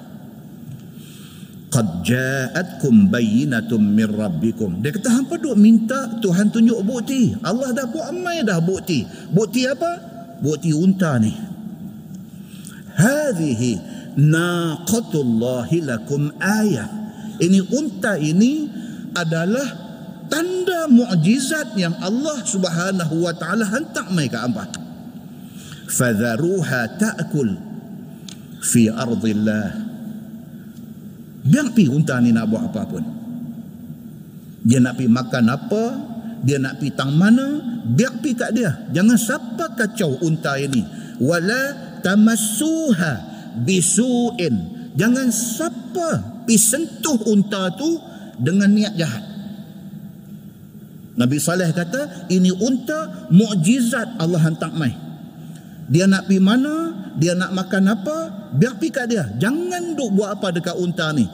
[1.66, 4.80] Qad ja'atkum bayyinatun min rabbikum.
[4.80, 7.36] Dia kata hampa duk minta Tuhan tunjuk bukti?
[7.42, 9.04] Allah dah buat amai dah bukti.
[9.34, 9.98] Bukti apa?
[10.40, 11.34] Bukti unta ni.
[12.96, 13.72] Hadhihi
[14.16, 16.88] naqatullahi lakum ayah.
[17.36, 18.72] Ini unta ini
[19.12, 19.85] adalah
[20.26, 24.66] tanda mukjizat yang Allah Subhanahu wa taala hantar mai ke hampa
[25.86, 27.54] fadharuha ta'kul
[28.62, 29.86] fi ardillah
[31.46, 33.04] Biar pi unta ni nak buat apa pun.
[34.66, 35.82] Dia nak pi makan apa,
[36.42, 38.90] dia nak pi tang mana, biar pi kat dia.
[38.90, 40.82] Jangan siapa kacau unta ini.
[41.22, 41.62] Wala
[42.02, 43.12] tamassuha
[43.62, 44.74] bisuin.
[44.98, 47.94] Jangan siapa pi sentuh unta tu
[48.42, 49.24] dengan niat jahat.
[51.16, 54.92] Nabi Saleh kata, ini unta mukjizat Allah hantar mai.
[55.88, 58.16] Dia nak pi mana, dia nak makan apa,
[58.52, 59.24] biar pi kat dia.
[59.40, 61.24] Jangan duk buat apa dekat unta ni.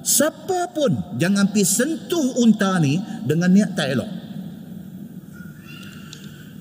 [0.00, 4.10] siapa pun jangan pi sentuh unta ni dengan niat tak elok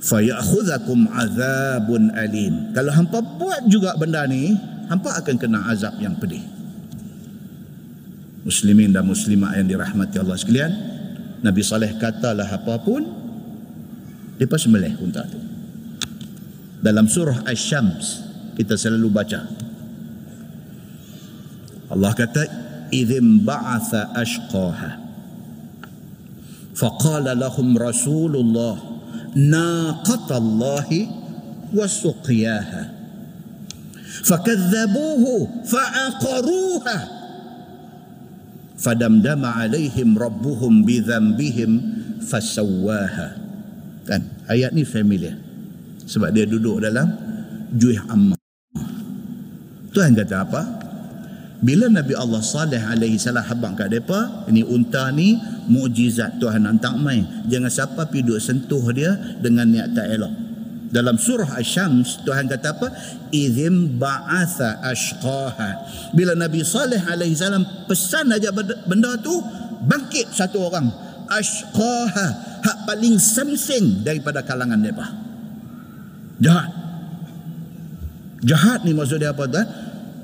[0.03, 4.55] fayakhudhakum azabun alim kalau hampa buat juga benda ni
[4.91, 6.43] hampa akan kena azab yang pedih
[8.43, 10.71] muslimin dan muslimat yang dirahmati Allah sekalian
[11.39, 13.03] Nabi Saleh katalah apa pun
[14.39, 15.39] dia sembelih unta tu.
[16.79, 18.23] Dalam surah Asy-Syams
[18.55, 19.43] kita selalu baca.
[21.91, 22.43] Allah kata
[22.91, 24.91] idzim ba'atha ashqaha.
[26.75, 28.79] Faqala lahum rasulullah
[29.35, 31.11] naqatallahi
[31.75, 32.83] wa suqiyaha.
[34.23, 37.18] Fakadzabuhu fa'aqaruha
[38.79, 41.71] fadamdama alaihim rabbuhum bidzambihim
[42.23, 43.35] fasawwaha.
[44.07, 44.25] Kan?
[44.47, 45.37] Ayat ni familiar.
[46.09, 47.11] Sebab dia duduk dalam
[47.75, 48.39] juih amma.
[49.93, 50.61] Tuhan kata apa?
[51.59, 55.35] Bila Nabi Allah Saleh alaihi salam habang kat depa, ini unta ni
[55.67, 57.19] mukjizat Tuhan hantar mai.
[57.51, 59.11] Jangan siapa pi duk sentuh dia
[59.43, 60.48] dengan niat tak elok.
[60.89, 62.87] Dalam surah Asy-Syams Tuhan kata apa?
[63.29, 65.69] Idzim ba'atha ashqaha.
[66.17, 68.49] Bila Nabi Saleh alaihi salam pesan aja
[68.89, 69.37] benda tu,
[69.85, 70.89] bangkit satu orang.
[71.29, 72.27] Ashqaha,
[72.65, 75.05] hak paling semsing daripada kalangan depa.
[76.41, 76.73] Jahat.
[78.41, 79.67] Jahat ni maksud dia apa tuan?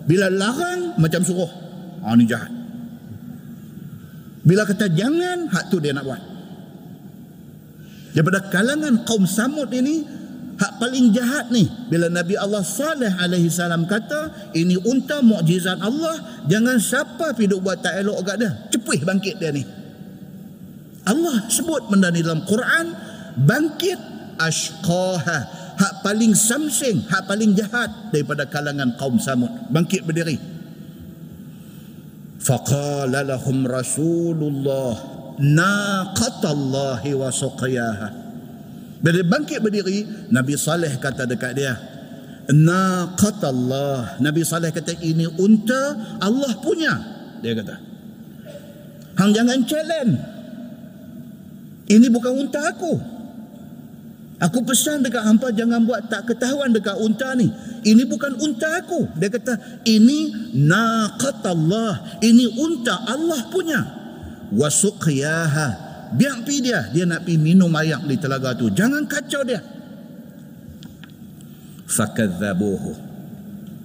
[0.09, 1.51] Bila larang macam suruh.
[2.01, 2.49] Ha ni jahat.
[4.45, 6.21] Bila kata jangan, hak tu dia nak buat.
[8.17, 10.24] Daripada kalangan kaum Samud ini,
[10.55, 11.67] hak paling jahat ni.
[11.91, 17.83] Bila Nabi Allah Saleh alaihi salam kata, ini unta mukjizat Allah, jangan siapa pergi buat
[17.83, 18.51] tak elok kat dia.
[18.71, 19.63] Cepuih bangkit dia ni.
[21.05, 22.95] Allah sebut benda ni dalam Quran,
[23.45, 23.99] bangkit
[24.41, 29.51] ashqaha hak paling samsing, hak paling jahat daripada kalangan kaum Samud.
[29.69, 30.39] Bangkit berdiri.
[32.39, 34.95] Faqala lahum Rasulullah
[35.41, 38.24] naqatallahi wa suqiyaha.
[39.05, 40.01] Bila bangkit berdiri,
[40.33, 41.77] Nabi Saleh kata dekat dia,
[42.49, 44.17] Naqatallah.
[44.21, 46.93] Nabi Saleh kata ini unta Allah punya.
[47.41, 47.75] Dia kata.
[49.17, 50.17] Hang jangan challenge.
[51.85, 52.93] Ini bukan unta aku.
[54.35, 57.47] Aku pesan dekat hampa jangan buat tak ketahuan dekat unta ni.
[57.85, 59.15] Ini bukan unta aku.
[59.21, 62.19] Dia kata, ini naqatallah.
[62.19, 63.79] Ini unta Allah punya.
[64.49, 65.84] Wasuqiyaha.
[66.15, 66.87] Biar pergi dia.
[66.95, 68.71] Dia nak pergi minum air di telaga tu.
[68.71, 69.59] Jangan kacau dia.
[71.85, 72.91] Fakadzabuhu.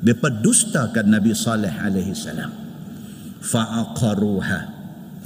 [0.00, 2.48] Dia pedustakan Nabi Saleh alaihi salam.
[3.44, 4.60] Fa'aqaruha.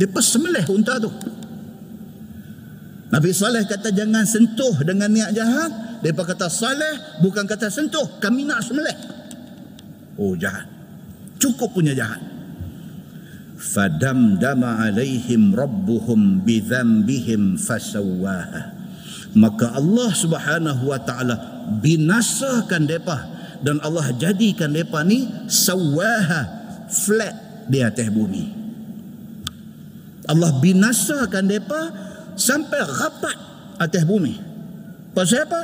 [0.01, 1.12] Dia pesemelih unta tu.
[3.14, 6.03] Nabi Saleh kata jangan sentuh dengan niat jahat.
[6.03, 8.19] Mereka kata Saleh bukan kata sentuh.
[8.19, 8.97] Kami nak semelih.
[10.19, 10.67] Oh jahat.
[11.38, 12.34] Cukup punya jahat.
[13.64, 18.77] Fadam dama alaihim rabbuhum bidhambihim fasawaha.
[19.33, 21.35] Maka Allah subhanahu wa ta'ala
[21.81, 23.33] binasakan mereka.
[23.64, 26.62] Dan Allah jadikan mereka ni sawaha.
[26.92, 28.44] Flat di atas bumi.
[30.29, 31.81] Allah binasakan mereka
[32.37, 33.37] sampai rapat
[33.81, 34.37] atas bumi.
[35.16, 35.61] Pasal apa?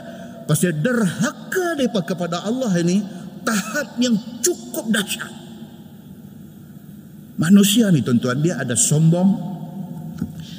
[0.48, 3.04] Pasal derhaka mereka kepada Allah ini
[3.44, 5.39] tahap yang cukup dahsyat.
[7.40, 9.32] Manusia ni tuan-tuan dia ada sombong,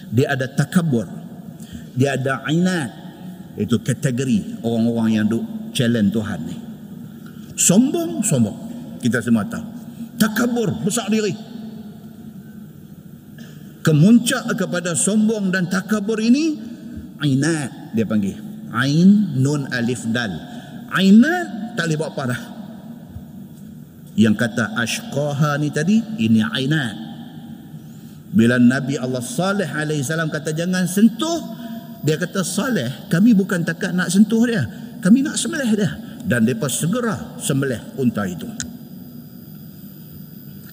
[0.10, 1.06] dia ada takabur,
[1.94, 2.90] dia ada inat.
[3.54, 5.46] Itu kategori orang-orang yang duk
[5.78, 6.58] challenge Tuhan ni.
[7.54, 8.58] Sombong, sombong.
[8.98, 9.62] Kita semua tahu.
[10.18, 11.52] Takabur, besar diri
[13.82, 16.58] kemuncak kepada sombong dan takabur ini
[17.22, 18.38] ainat dia panggil
[18.72, 20.32] ain nun alif dal
[20.94, 22.42] ainat tak boleh buat apa dah
[24.20, 26.96] yang kata ashqaha ni tadi ini ainat
[28.32, 31.40] bila Nabi Allah Saleh alaihi salam kata jangan sentuh
[32.04, 34.64] dia kata Saleh kami bukan takat nak sentuh dia
[35.00, 35.92] kami nak sembelih dia
[36.28, 38.48] dan mereka segera sembelih unta itu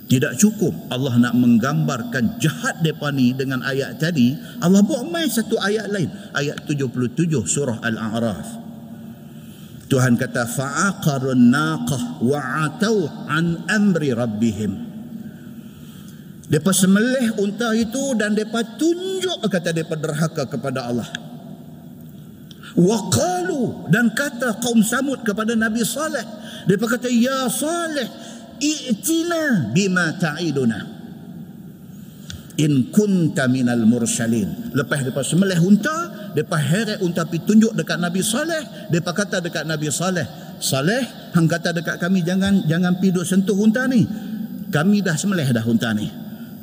[0.08, 4.32] tidak cukup Allah nak menggambarkan jahat mereka ni dengan ayat tadi.
[4.64, 6.08] Allah buat main satu ayat lain.
[6.32, 8.67] Ayat 77 surah Al-A'raf.
[9.88, 14.72] Tuhan kata fa'aqarun naqah wa'atau an amri rabbihim.
[16.48, 21.08] Depa semelih unta itu dan depa tunjuk kata depa derhaka kepada Allah.
[22.76, 26.24] Waqalu dan kata kaum Samud kepada Nabi Saleh.
[26.68, 28.08] Depa kata ya Saleh
[28.60, 30.78] i'tina bima ta'iduna
[32.58, 38.22] in kunta minal mursalin lepas depa sembelih unta depa heret unta pi tunjuk dekat Nabi
[38.22, 38.62] Saleh
[38.94, 40.26] depa kata dekat Nabi Saleh
[40.58, 44.06] Saleh hang kata dekat kami jangan jangan pi duk sentuh unta ni.
[44.68, 46.10] Kami dah sembelih dah unta ni.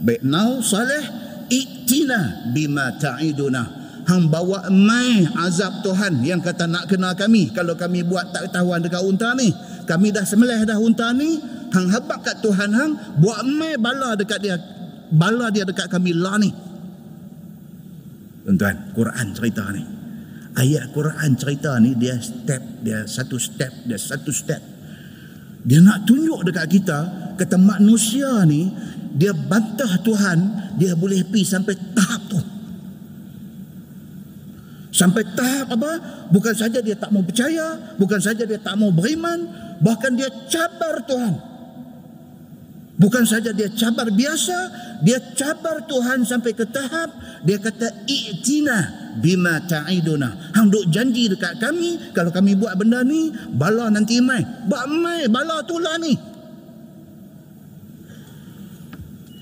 [0.04, 1.02] Baik now salih
[1.50, 3.84] iktina bima ta'iduna.
[4.06, 7.50] Hang bawa mai azab Tuhan yang kata nak kena kami.
[7.56, 9.50] Kalau kami buat tak ketahuan dekat unta ni
[9.86, 11.40] kami dah semelih dah unta ni
[11.72, 14.58] hang habak kat Tuhan hang buat mai bala dekat dia
[15.14, 16.50] bala dia dekat kami lah ni
[18.46, 19.84] tuan-tuan Quran cerita ni
[20.54, 24.62] ayat Quran cerita ni dia step dia satu step dia satu step
[25.66, 27.00] dia nak tunjuk dekat kita
[27.42, 28.70] kata manusia ni
[29.18, 30.38] dia bantah Tuhan
[30.78, 32.42] dia boleh pergi sampai tahap tu
[34.96, 35.92] Sampai tahap apa?
[36.32, 39.44] Bukan saja dia tak mau percaya, bukan saja dia tak mau beriman,
[39.84, 41.36] bahkan dia cabar Tuhan.
[42.96, 44.58] Bukan saja dia cabar biasa,
[45.04, 47.12] dia cabar Tuhan sampai ke tahap
[47.44, 50.56] dia kata i'tina bima ta'iduna.
[50.56, 54.44] Hang duk janji dekat kami kalau kami buat benda ni bala nanti mai.
[54.44, 56.16] Bak mai bala tulah ni.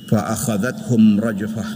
[0.10, 1.70] Fa akhadhathum rajfah.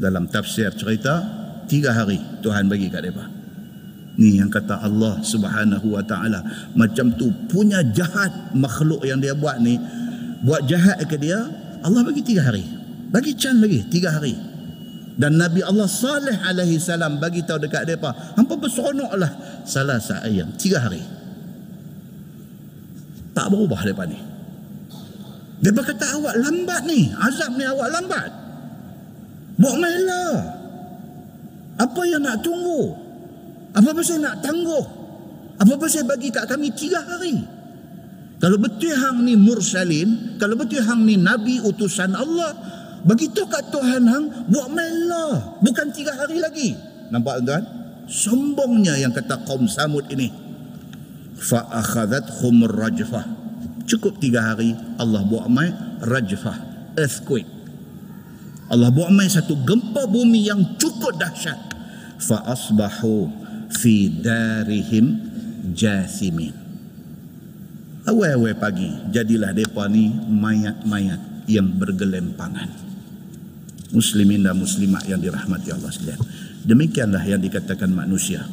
[0.00, 1.20] Dalam tafsir cerita
[1.68, 3.40] tiga hari Tuhan bagi kat mereka
[4.20, 6.44] ni yang kata Allah subhanahu wa ta'ala
[6.76, 9.80] macam tu punya jahat makhluk yang dia buat ni
[10.44, 11.38] buat jahat ke dia
[11.80, 12.64] Allah bagi tiga hari.
[13.10, 14.36] Bagi can lagi tiga hari.
[15.20, 20.80] Dan Nabi Allah Saleh alaihi salam bagi tahu dekat mereka hampa berseronoklah salah ayam tiga
[20.80, 21.02] hari.
[23.36, 24.18] Tak berubah mereka ni.
[25.60, 27.12] Dia berkata awak lambat ni.
[27.12, 28.30] Azab ni awak lambat.
[29.60, 30.60] Buat mainlah
[31.80, 32.92] apa yang nak tunggu?
[33.72, 34.84] Apa pasal nak tangguh?
[35.56, 37.40] Apa pasal bagi kat kami tiga hari?
[38.40, 42.56] Kalau betul hang ni mursalin, kalau betul hang ni nabi utusan Allah,
[43.04, 46.72] bagi tu kat Tuhan hang buat melah, bukan tiga hari lagi.
[47.12, 47.64] Nampak tuan?
[48.08, 50.32] Sombongnya yang kata kaum Samud ini.
[51.36, 53.28] Fa akhadhathum rajfah.
[53.84, 55.68] Cukup tiga hari Allah buat mai
[56.00, 56.56] rajfah,
[56.96, 57.60] earthquake.
[58.70, 61.58] Allah buat mai satu gempa bumi yang cukup dahsyat
[62.22, 63.26] fa asbahu
[63.66, 65.18] fi darihim
[65.74, 66.59] jasimin
[68.08, 72.68] awal-awal pagi jadilah depa ni mayat-mayat yang bergelempangan.
[73.90, 76.20] Muslimin dan muslimat yang dirahmati Allah sekalian.
[76.62, 78.46] Demikianlah yang dikatakan manusia.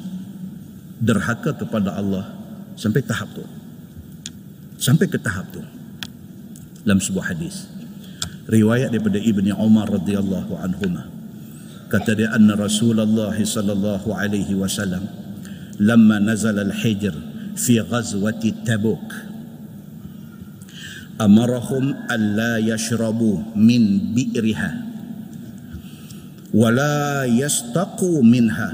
[0.98, 2.26] Derhaka kepada Allah
[2.74, 3.46] sampai tahap tu.
[4.82, 5.62] Sampai ke tahap tu.
[6.82, 7.70] Dalam sebuah hadis.
[8.50, 11.18] Riwayat daripada Ibni Umar radhiyallahu anhumah
[11.88, 15.08] kata dia anna Rasulullah sallallahu alaihi wasallam
[15.80, 17.16] lamma nazala al-hijr
[17.56, 19.08] fi ghazwati tabuk
[21.20, 24.88] an la yashrabu min bi'riha
[26.54, 28.72] ولا يستقوا منها.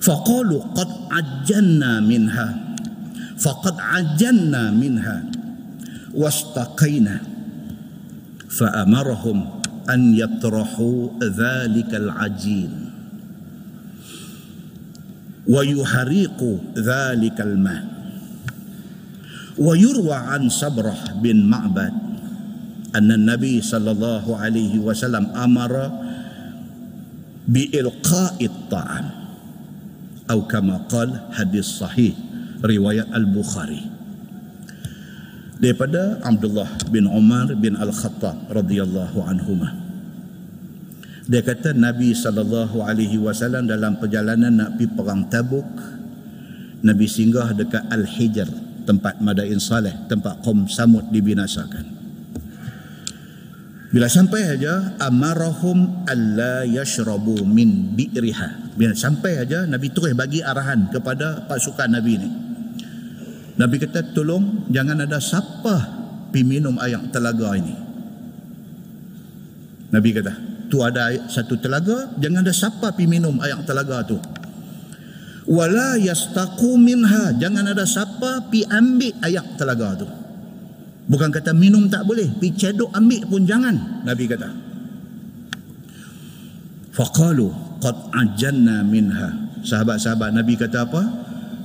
[0.00, 2.48] فقالوا قد عجلنا منها
[3.38, 5.18] فقد عجلنا منها
[6.14, 7.16] واستقينا.
[8.48, 9.38] فأمرهم
[9.90, 12.72] أن يطرحوا ذلك العجين
[15.46, 17.95] ويحرقوا ذلك الماء.
[19.56, 21.94] wa yurwa an Sabrah bin Ma'bad
[22.92, 25.92] anna Nabi sallallahu alaihi wasallam amara
[27.48, 29.06] bi ilqa'it ta'am
[30.26, 32.12] atau kama qala hadis sahih
[32.66, 33.96] riwayat Al-Bukhari
[35.56, 39.72] daripada Abdullah bin Umar bin Al-Khattab radhiyallahu anhumah.
[41.26, 45.66] Dia kata Nabi sallallahu alaihi wasallam dalam perjalanan nak pergi perang Tabuk
[46.86, 51.98] Nabi singgah dekat Al-Hijr tempat Madain Saleh tempat kaum Samud dibinasakan.
[53.90, 58.74] Bila sampai aja amarahum alla yashrabu min bi'riha.
[58.78, 62.28] Bila sampai aja Nabi terus bagi arahan kepada pasukan Nabi ni.
[63.56, 65.76] Nabi kata tolong jangan ada siapa
[66.28, 67.74] pi minum air telaga ini.
[69.86, 70.32] Nabi kata,
[70.68, 74.18] tu ada satu telaga, jangan ada siapa pi minum air telaga tu.
[75.46, 80.06] Wala yastaqu minha, jangan ada siapa pi ambil air telaga tu.
[81.06, 84.50] Bukan kata minum tak boleh, pi cedok ambil pun jangan, Nabi kata.
[86.90, 87.46] Faqalu
[87.78, 89.46] qad ajanna minha.
[89.62, 91.02] Sahabat-sahabat Nabi kata apa?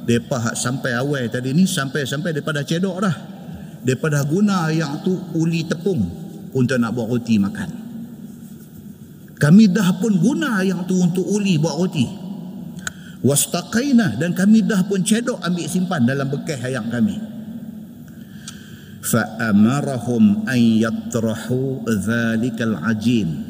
[0.05, 3.15] Depa sampai awal tadi ni sampai-sampai depa dah cedok dah.
[3.81, 6.05] Depa dah guna yang tu uli tepung
[6.53, 7.69] untuk nak buat roti makan.
[9.41, 12.20] Kami dah pun guna yang tu untuk uli buat roti.
[13.21, 17.21] Wastaqaina dan kami dah pun cedok ambil simpan dalam bekas ayam kami.
[19.01, 23.49] Fa amarahum an yatrahu dhalikal ajin.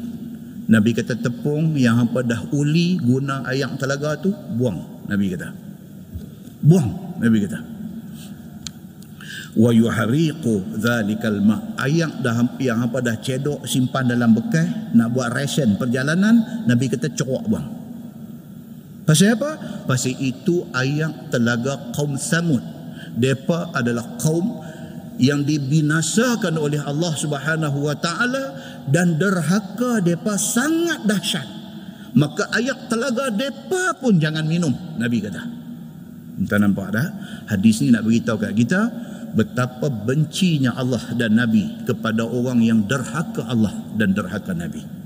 [0.68, 5.08] Nabi kata tepung yang hampa dah uli guna ayam telaga tu buang.
[5.08, 5.72] Nabi kata
[6.62, 7.58] buang Nabi kata
[9.52, 15.28] wa yuhariqu dhalikal ma ayak dah yang apa dah cedok simpan dalam bekas nak buat
[15.28, 17.68] ration perjalanan nabi kata cerok buang
[19.04, 19.84] pasal apa?
[19.86, 22.62] Pasal itu ayak telaga kaum samud.
[23.12, 24.62] Depa adalah kaum
[25.20, 28.56] yang dibinasakan oleh Allah Subhanahu wa taala
[28.88, 31.44] dan derhaka depa sangat dahsyat.
[32.12, 35.42] Maka ayak telaga depa pun jangan minum nabi kata.
[36.40, 37.08] Entah nampak dah
[37.52, 38.80] hadis ni nak beritahu kat kita
[39.32, 45.01] betapa bencinya Allah dan Nabi kepada orang yang derhaka Allah dan derhaka Nabi.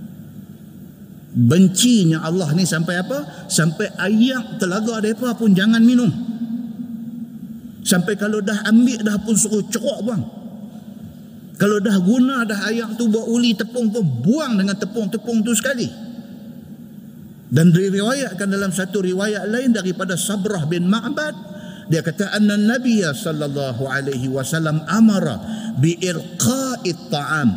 [1.37, 3.45] Bencinya Allah ni sampai apa?
[3.53, 6.09] Sampai ayak telaga mereka pun jangan minum.
[7.85, 10.25] Sampai kalau dah ambil dah pun suruh cerok buang.
[11.61, 15.89] Kalau dah guna dah ayak tu buat uli tepung pun buang dengan tepung-tepung tu sekali.
[17.53, 21.57] Dan diriwayatkan dalam satu riwayat lain daripada Sabrah bin Ma'bad
[21.87, 25.39] dia kata anna nabiy sallallahu alaihi wasallam amara
[25.79, 27.49] bi ilqa'it ta'am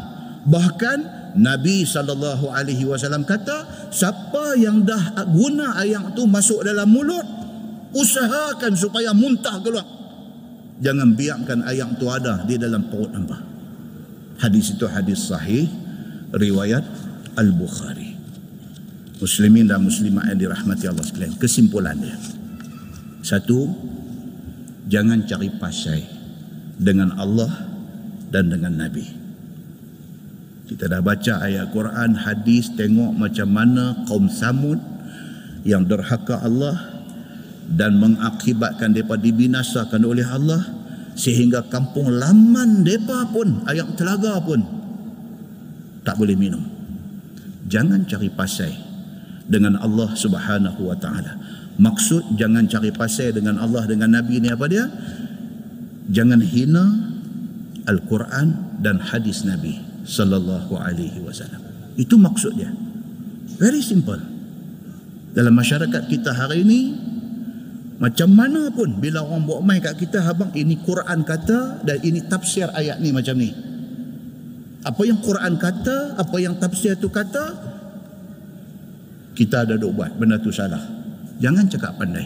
[0.45, 7.25] bahkan nabi sallallahu alaihi wasallam kata siapa yang dah guna ayam tu masuk dalam mulut
[7.95, 9.87] usahakan supaya muntah keluar.
[10.79, 13.39] Jangan biarkan ayam tu ada di dalam perut hamba.
[14.39, 15.67] Hadis itu hadis sahih
[16.31, 16.85] riwayat
[17.35, 18.15] al-bukhari.
[19.19, 22.39] Muslimin dan muslimat yang dirahmati Allah sekalian kesimpulannya
[23.19, 23.67] satu
[24.87, 26.01] jangan cari pasai
[26.79, 27.51] dengan Allah
[28.31, 29.28] dan dengan Nabi.
[30.69, 34.77] Kita dah baca ayat Quran, hadis, tengok macam mana kaum Samud
[35.65, 36.77] yang derhaka Allah
[37.65, 40.61] dan mengakibatkan mereka dibinasakan oleh Allah
[41.17, 44.61] sehingga kampung laman mereka pun, ayam telaga pun
[46.05, 46.61] tak boleh minum.
[47.65, 48.73] Jangan cari pasai
[49.49, 51.33] dengan Allah subhanahu wa ta'ala.
[51.81, 54.85] Maksud jangan cari pasal dengan Allah dengan Nabi ni apa dia?
[56.13, 56.85] Jangan hina
[57.89, 61.61] Al-Quran dan hadis Nabi sallallahu alaihi wasallam.
[61.93, 62.73] Itu maksud dia.
[63.61, 64.17] Very simple.
[65.37, 66.81] Dalam masyarakat kita hari ini
[68.01, 72.25] macam mana pun bila orang buat main kat kita abang ini Quran kata dan ini
[72.25, 73.53] tafsir ayat ni macam ni.
[74.81, 77.45] Apa yang Quran kata apa yang tafsir tu kata
[79.37, 80.17] kita ada duk buat.
[80.17, 80.81] Benda tu salah.
[81.37, 82.25] Jangan cakap pandai.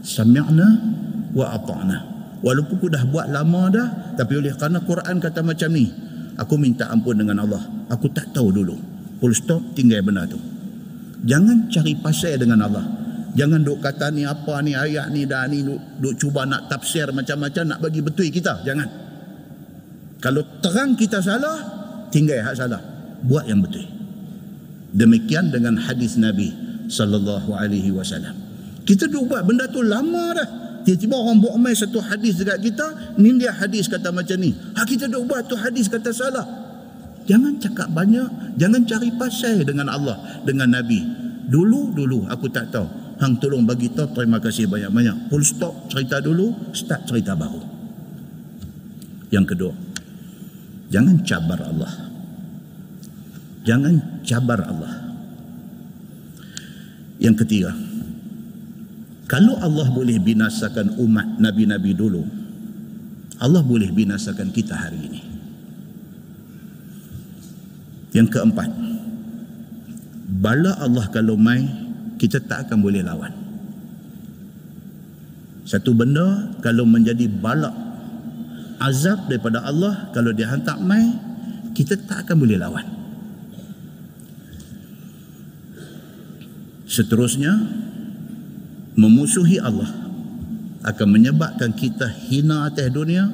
[0.00, 0.66] Sami'na
[1.36, 1.98] wa ata'na.
[2.40, 6.09] Walaupun aku dah buat lama dah tapi oleh kerana Quran kata macam ni
[6.40, 7.60] aku minta ampun dengan Allah.
[7.92, 8.76] Aku tak tahu dulu.
[9.20, 10.40] Full stop tinggal benda tu.
[11.28, 12.84] Jangan cari pasal dengan Allah.
[13.36, 17.06] Jangan duk kata ni apa ni ayat ni dah ni duk, duk cuba nak tafsir
[17.12, 18.64] macam-macam nak bagi betul kita.
[18.64, 18.88] Jangan.
[20.18, 21.58] Kalau terang kita salah
[22.08, 22.80] tinggal hak salah.
[23.20, 23.84] Buat yang betul.
[24.90, 26.50] Demikian dengan hadis Nabi
[26.90, 28.34] sallallahu alaihi wasallam.
[28.82, 30.48] Kita duk buat benda tu lama dah.
[30.80, 32.86] Tiba-tiba orang buat mai satu hadis dekat kita,
[33.20, 34.56] ni dia hadis kata macam ni.
[34.56, 36.46] Ha kita duk buat tu hadis kata salah.
[37.28, 41.04] Jangan cakap banyak, jangan cari pasal dengan Allah, dengan Nabi.
[41.50, 42.88] Dulu dulu aku tak tahu.
[43.20, 45.28] Hang tolong bagi tahu terima kasih banyak-banyak.
[45.28, 47.60] Full stop cerita dulu, start cerita baru.
[49.28, 49.72] Yang kedua,
[50.88, 51.92] jangan cabar Allah.
[53.68, 54.94] Jangan cabar Allah.
[57.20, 57.76] Yang ketiga,
[59.30, 62.26] kalau Allah boleh binasakan umat Nabi-Nabi dulu,
[63.38, 65.22] Allah boleh binasakan kita hari ini.
[68.10, 68.66] Yang keempat,
[70.42, 71.62] bala Allah kalau mai,
[72.18, 73.30] kita tak akan boleh lawan.
[75.62, 77.70] Satu benda, kalau menjadi bala
[78.82, 81.06] azab daripada Allah, kalau dia hantar mai,
[81.78, 82.86] kita tak akan boleh lawan.
[86.90, 87.86] Seterusnya
[89.00, 89.88] memusuhi Allah
[90.84, 93.32] akan menyebabkan kita hina atas dunia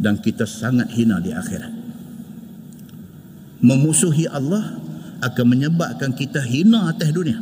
[0.00, 1.72] dan kita sangat hina di akhirat.
[3.60, 4.80] Memusuhi Allah
[5.20, 7.36] akan menyebabkan kita hina atas dunia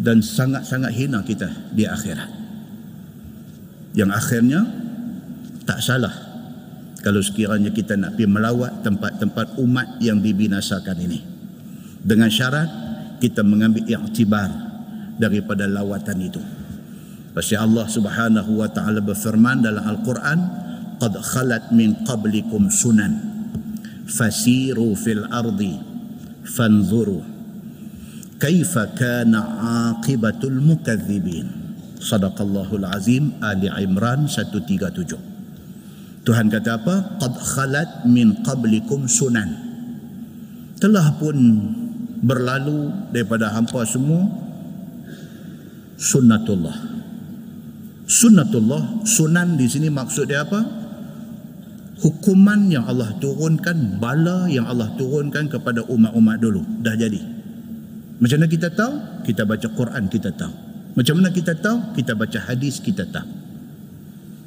[0.00, 2.30] dan sangat-sangat hina kita di akhirat.
[3.92, 4.60] Yang akhirnya
[5.68, 6.12] tak salah
[7.04, 11.20] kalau sekiranya kita nak pergi melawat tempat-tempat umat yang dibinasakan ini.
[12.00, 12.68] Dengan syarat
[13.20, 14.67] kita mengambil i'tibar
[15.18, 16.40] daripada lawatan itu.
[17.34, 20.38] Pasal Allah Subhanahu wa taala berfirman dalam Al-Quran,
[20.98, 23.14] "Qad khalat min qablikum sunan
[24.08, 25.76] fasiru fil ardi
[26.42, 27.20] fanzuru
[28.40, 29.38] kaifa kana
[29.92, 31.46] aqibatul mukadzibin."
[31.98, 35.18] Sadaqallahul Azim Ali Imran 137.
[36.22, 37.18] Tuhan kata apa?
[37.18, 39.50] Qad khalat min qablikum sunan.
[40.78, 41.34] Telah pun
[42.22, 44.47] berlalu daripada hampa semua
[45.98, 46.78] sunnatullah.
[48.08, 50.64] Sunnatullah sunan di sini maksud dia apa?
[51.98, 56.62] Hukuman yang Allah turunkan bala yang Allah turunkan kepada umat-umat dulu.
[56.80, 57.18] Dah jadi.
[58.22, 59.26] Macam mana kita tahu?
[59.26, 60.54] Kita baca Quran kita tahu.
[60.94, 61.92] Macam mana kita tahu?
[61.98, 63.28] Kita baca hadis kita tahu.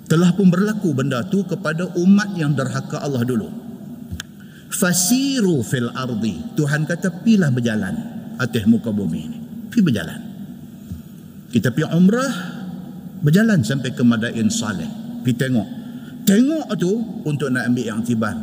[0.07, 3.51] Telah pun berlaku benda tu kepada umat yang derhaka Allah dulu.
[4.71, 6.55] Fasiru fil ardi.
[6.55, 7.95] Tuhan kata pilah berjalan.
[8.39, 9.39] Atas muka bumi ini.
[9.71, 10.30] Pi berjalan
[11.51, 12.31] kita pi umrah
[13.21, 14.87] berjalan sampai ke Madain Saleh
[15.21, 15.81] pi tengok
[16.21, 16.91] Tengok tu
[17.25, 18.37] untuk nak ambil yang tibar.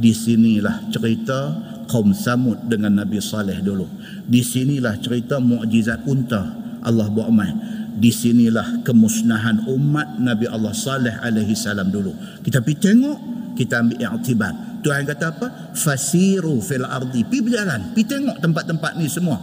[0.00, 1.38] Di sinilah cerita
[1.86, 3.86] kaum Samud dengan Nabi Saleh dulu.
[4.26, 6.42] Di sinilah cerita mukjizat unta
[6.82, 7.52] Allah buat mai.
[8.00, 12.12] Di sinilah kemusnahan umat Nabi Allah Saleh alaihi salam dulu.
[12.42, 13.18] Kita pergi tengok,
[13.54, 14.52] kita ambil yang tibar.
[14.80, 15.46] Tuhan kata apa?
[15.76, 17.22] Fasiru fil ardi.
[17.28, 19.36] Pi berjalan, pi tengok tempat-tempat ni semua.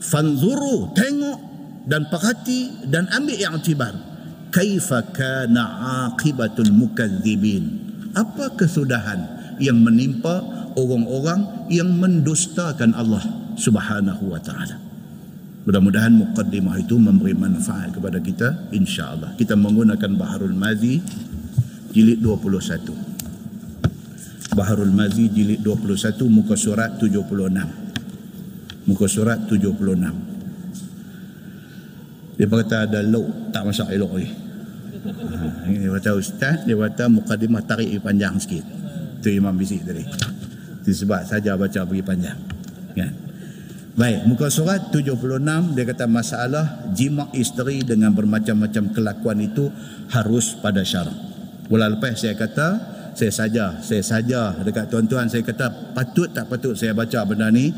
[0.00, 1.55] Fanzuru, tengok
[1.86, 3.56] dan perhati dan ambil yang
[4.50, 5.64] kaifa kana
[6.10, 9.22] aqibatul mukadzibin apa kesudahan
[9.62, 10.42] yang menimpa
[10.76, 13.24] orang-orang yang mendustakan Allah
[13.56, 14.76] Subhanahu wa taala?
[15.66, 19.34] Mudah-mudahan mukaddimah itu memberi manfaat kepada kita insya-Allah.
[19.34, 21.02] Kita menggunakan Baharul Mazi
[21.96, 27.24] jilid 21 Baharul Mazi jilid 21 muka surat 76
[28.84, 30.35] muka surat 76
[32.36, 34.28] dia kata ada law tak masak elok ni
[35.06, 38.64] Ha, dia kata ustaz, dia kata mukadimah tarik panjang sikit.
[39.22, 40.02] Itu Imam Bisik tadi.
[40.82, 42.38] Itu sebab saja baca pergi panjang.
[42.94, 43.12] Kan?
[43.96, 45.40] Baik, muka surat 76
[45.72, 49.72] dia kata masalah jima isteri dengan bermacam-macam kelakuan itu
[50.12, 51.16] harus pada syarat.
[51.66, 56.76] Bulan lepas saya kata saya saja, saya saja dekat tuan-tuan saya kata patut tak patut
[56.76, 57.72] saya baca benda ni.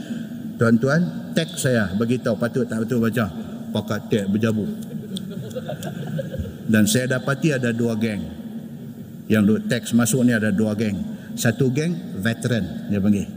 [0.59, 3.31] Tuan-tuan, teks saya beritahu patut tak patut baca.
[3.79, 4.67] Pakat teks berjabu
[6.69, 8.23] dan saya dapati ada dua geng.
[9.29, 10.97] Yang teks masuk ni ada dua geng.
[11.37, 13.29] Satu geng veteran dia panggil.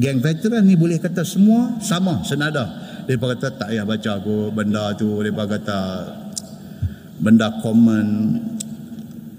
[0.00, 2.80] Geng veteran ni boleh kata semua sama senada.
[3.04, 5.20] Dia kata tak payah baca aku benda tu.
[5.20, 5.78] Dia kata
[7.20, 8.40] benda common.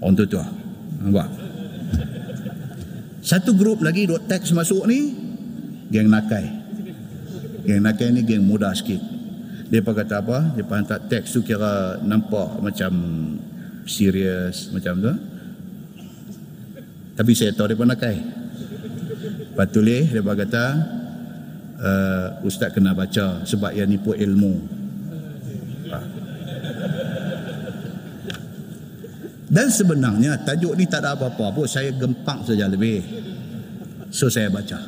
[0.04, 0.36] Untuk tu
[1.00, 1.32] nampak?
[3.24, 5.10] Satu grup lagi duk teks masuk ni
[5.90, 6.44] geng nakai.
[7.66, 9.13] Geng nakai ni geng muda sikit
[9.74, 10.54] dia kata apa?
[10.54, 12.94] Dia hantar teks tu kira nampak macam
[13.90, 15.10] serius macam tu.
[17.18, 18.16] Tapi saya tahu dia pun nakai
[19.54, 20.64] lepas tulis dia kata
[21.78, 24.54] uh, ustaz kena baca sebab yang nipu ilmu.
[25.90, 25.98] Ha.
[29.54, 31.66] dan sebenarnya tajuk ni tak ada apa-apa pun.
[31.66, 33.02] Saya gempak saja lebih.
[34.14, 34.78] So saya baca.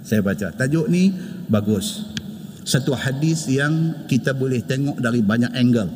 [0.00, 0.52] Saya baca.
[0.56, 1.12] Tajuk ni
[1.52, 2.19] bagus
[2.64, 5.90] satu hadis yang kita boleh tengok dari banyak angle.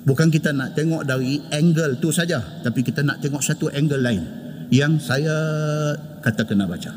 [0.00, 4.22] Bukan kita nak tengok dari angle tu saja, tapi kita nak tengok satu angle lain
[4.72, 5.34] yang saya
[6.24, 6.92] kata kena baca.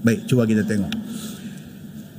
[0.00, 0.92] Baik, cuba kita tengok.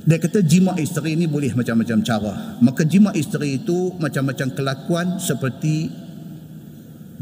[0.02, 2.58] Dia kata jima isteri ini boleh macam-macam cara.
[2.58, 5.90] Maka jima isteri itu macam-macam kelakuan seperti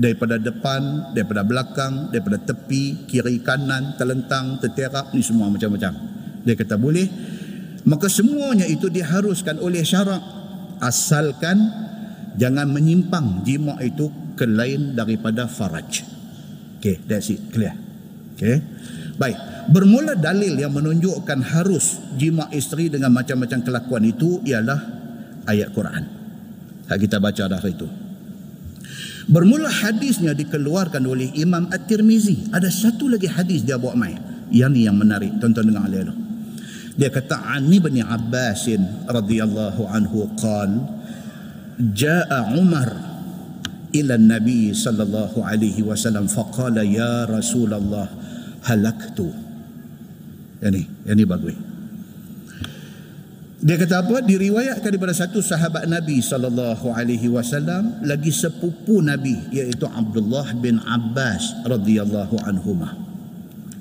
[0.01, 5.93] daripada depan, daripada belakang, daripada tepi, kiri kanan, telentang, terterak, ni semua macam-macam.
[6.41, 7.05] Dia kata boleh
[7.89, 10.21] maka semuanya itu diharuskan oleh syarak.
[10.81, 11.61] Asalkan
[12.41, 16.05] jangan menyimpang jima itu ke lain daripada faraj.
[16.81, 17.41] Okay that's it.
[17.53, 17.77] Clear?
[18.37, 18.61] Okay
[19.21, 19.39] baik.
[19.69, 24.81] Bermula dalil yang menunjukkan harus jima isteri dengan macam-macam kelakuan itu ialah
[25.45, 26.03] ayat Quran.
[26.89, 27.87] Tak kita baca dah itu.
[29.31, 32.51] Bermula hadisnya dikeluarkan oleh Imam At-Tirmizi.
[32.51, 34.17] Ada satu lagi hadis dia bawa mai.
[34.51, 35.39] Yang ni yang menarik.
[35.39, 36.20] Tonton dengan alih
[36.99, 38.67] dia kata an ibn Abbas
[39.07, 40.71] radhiyallahu anhu qal
[41.95, 42.91] jaa Umar
[43.91, 48.07] ila Nabi sallallahu alaihi wasallam faqala ya Rasulullah
[48.67, 49.51] halaktu
[50.61, 51.57] ini ini bagus.
[53.61, 54.25] Dia kata apa?
[54.25, 61.69] Diriwayatkan daripada satu sahabat Nabi sallallahu alaihi wasallam lagi sepupu Nabi iaitu Abdullah bin Abbas
[61.69, 62.97] radhiyallahu anhuma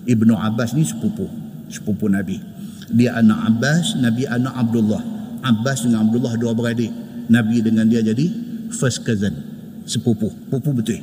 [0.03, 1.31] Ibnu Abbas ni sepupu
[1.71, 2.43] sepupu Nabi
[2.89, 5.01] dia anak Abbas Nabi anak Abdullah.
[5.45, 6.91] Abbas dengan Abdullah dua beradik.
[7.29, 8.27] Nabi dengan dia jadi
[8.73, 9.33] first cousin.
[9.85, 10.29] Sepupu.
[10.49, 11.01] Pupu betul.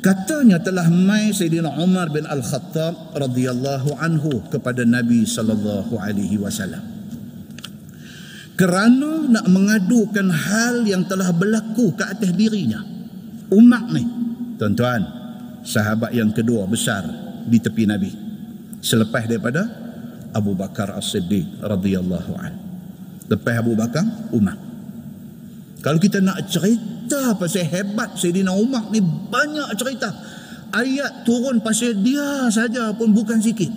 [0.00, 6.80] Katanya telah mai Sayyidina Umar bin Al-Khattab radhiyallahu anhu kepada Nabi sallallahu alaihi wasallam.
[8.56, 12.80] Kerana nak mengadukan hal yang telah berlaku ke atas dirinya.
[13.52, 14.04] Umar ni.
[14.56, 15.04] Tuan-tuan
[15.64, 17.04] sahabat yang kedua besar
[17.44, 18.12] di tepi Nabi.
[18.80, 19.89] Selepas daripada
[20.32, 22.52] Abu Bakar As-Siddiq radhiyallahu an.
[23.30, 24.02] Lepas Abu Bakar,
[24.34, 24.58] Umar.
[25.80, 30.12] Kalau kita nak cerita pasal hebat Sayyidina Umar ni banyak cerita.
[30.70, 33.70] ayat turun pasal dia saja pun bukan sikit.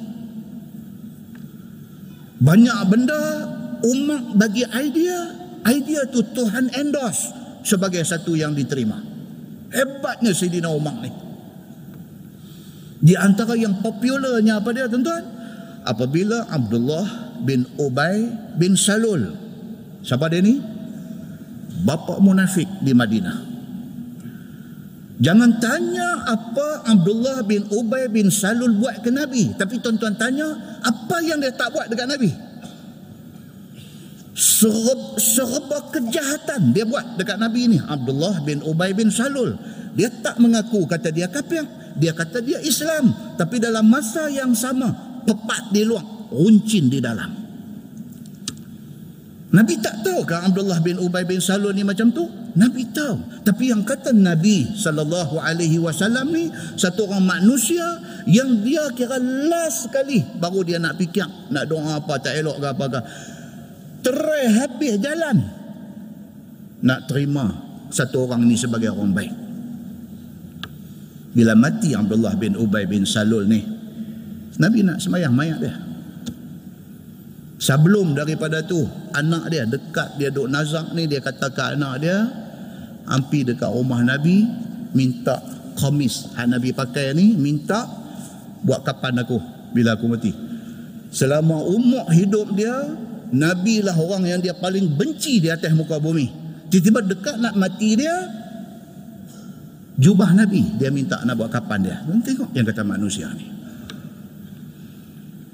[2.43, 3.22] Banyak benda
[3.82, 5.20] umat bagi idea,
[5.66, 7.32] idea tu Tuhan endorse
[7.64, 8.99] sebagai satu yang diterima.
[9.74, 11.10] Hebatnya Sayyidina Umar ni.
[13.04, 15.33] Di antara yang popularnya apa dia tuan-tuan?
[15.84, 18.24] Apabila Abdullah bin Ubay
[18.56, 19.36] bin Salul.
[20.04, 20.60] Siapa dia ni?
[21.84, 23.54] Bapa munafik di Madinah.
[25.24, 29.56] Jangan tanya apa Abdullah bin Ubay bin Salul buat ke Nabi.
[29.56, 32.32] Tapi tuan-tuan tanya apa yang dia tak buat dekat Nabi.
[34.34, 37.80] Serba, serba kejahatan dia buat dekat Nabi ini.
[37.80, 39.56] Abdullah bin Ubay bin Salul.
[39.94, 41.64] Dia tak mengaku kata dia kafir.
[41.94, 43.14] Dia kata dia Islam.
[43.38, 47.44] Tapi dalam masa yang sama, pepat di luar, runcin di dalam.
[49.54, 52.26] Nabi tak tahu kan Abdullah bin Ubay bin Salul ni macam tu?
[52.58, 53.46] Nabi tahu.
[53.46, 57.86] Tapi yang kata Nabi sallallahu alaihi wasallam ni satu orang manusia
[58.26, 62.68] yang dia kira last sekali baru dia nak fikir nak doa apa tak elok ke
[62.74, 63.00] apa ke.
[64.02, 65.38] Terai habis jalan
[66.82, 67.46] nak terima
[67.94, 69.34] satu orang ni sebagai orang baik.
[71.34, 73.62] Bila mati Abdullah bin Ubay bin Salul ni
[74.62, 75.76] Nabi nak semayang mayat dia.
[77.64, 78.84] Sebelum daripada tu
[79.16, 82.18] anak dia dekat dia duk nazak ni dia kata ke anak dia
[83.08, 84.43] ampi dekat rumah Nabi
[84.91, 85.39] minta
[85.80, 87.88] komis yang Nabi pakai ni minta
[88.62, 89.39] buat kapan aku?
[89.72, 90.32] Bila aku mati?
[91.14, 92.74] Selama umur hidup dia
[93.32, 96.43] Nabi lah orang yang dia paling benci di atas muka bumi.
[96.68, 98.14] Tiba-tiba dekat nak mati dia
[99.97, 100.78] jubah Nabi.
[100.78, 101.97] Dia minta nak buat kapan dia?
[102.04, 103.53] Tengok yang kata manusia ni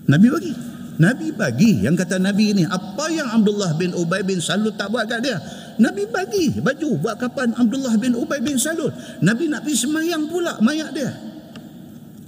[0.09, 0.53] Nabi bagi.
[0.99, 1.71] Nabi bagi.
[1.85, 5.37] Yang kata Nabi ni apa yang Abdullah bin Ubay bin Salul tak buat kat dia?
[5.79, 8.91] Nabi bagi baju buat kapan Abdullah bin Ubay bin Salul
[9.23, 11.11] Nabi nak pergi semayang pula mayat dia.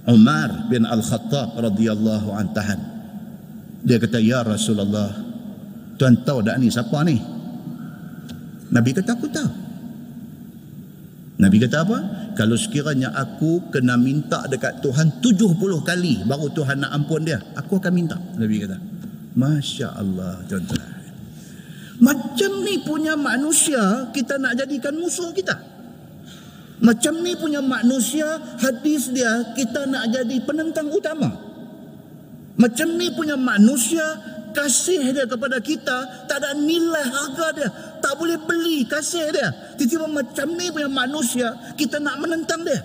[0.08, 2.80] Umar bin Al-Khattab radhiyallahu an tahan
[3.82, 5.10] dia kata ya Rasulullah
[5.98, 7.18] tuan tahu tak ni siapa ni?
[8.72, 9.61] Nabi kata aku tahu
[11.42, 11.98] Nabi kata apa?
[12.38, 17.82] Kalau sekiranya aku kena minta dekat Tuhan 70 kali baru Tuhan nak ampun dia, aku
[17.82, 18.14] akan minta.
[18.38, 18.78] Nabi kata.
[19.34, 20.86] Masya Allah tuan-tuan.
[21.98, 25.58] Macam ni punya manusia kita nak jadikan musuh kita.
[26.82, 31.30] Macam ni punya manusia hadis dia kita nak jadi penentang utama.
[32.54, 34.02] Macam ni punya manusia
[34.54, 37.70] kasih dia kepada kita tak ada nilai harga dia
[38.02, 39.48] tak boleh beli kasih dia
[39.78, 42.82] tiba-tiba macam ni punya manusia kita nak menentang dia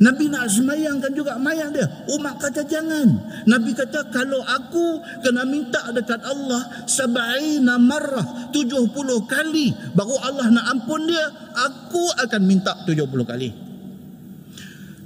[0.00, 1.84] Nabi nak semayangkan juga mayang dia.
[2.08, 3.20] Umar kata jangan.
[3.44, 8.88] Nabi kata kalau aku kena minta dekat Allah sab'ina marrah 70
[9.28, 11.20] kali baru Allah nak ampun dia,
[11.52, 13.52] aku akan minta 70 kali.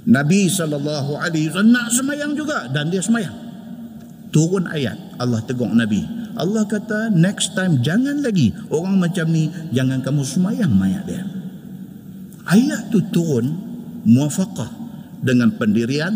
[0.07, 1.19] Nabi SAW
[1.67, 3.44] nak semayang juga dan dia semayang
[4.29, 5.17] turun ayat.
[5.19, 6.05] Allah tegur Nabi.
[6.35, 9.49] Allah kata next time jangan lagi orang macam ni.
[9.71, 11.23] Jangan kamu semayang mayat dia.
[12.45, 13.55] Ayat tu turun
[14.05, 14.69] muafakah
[15.25, 16.13] dengan pendirian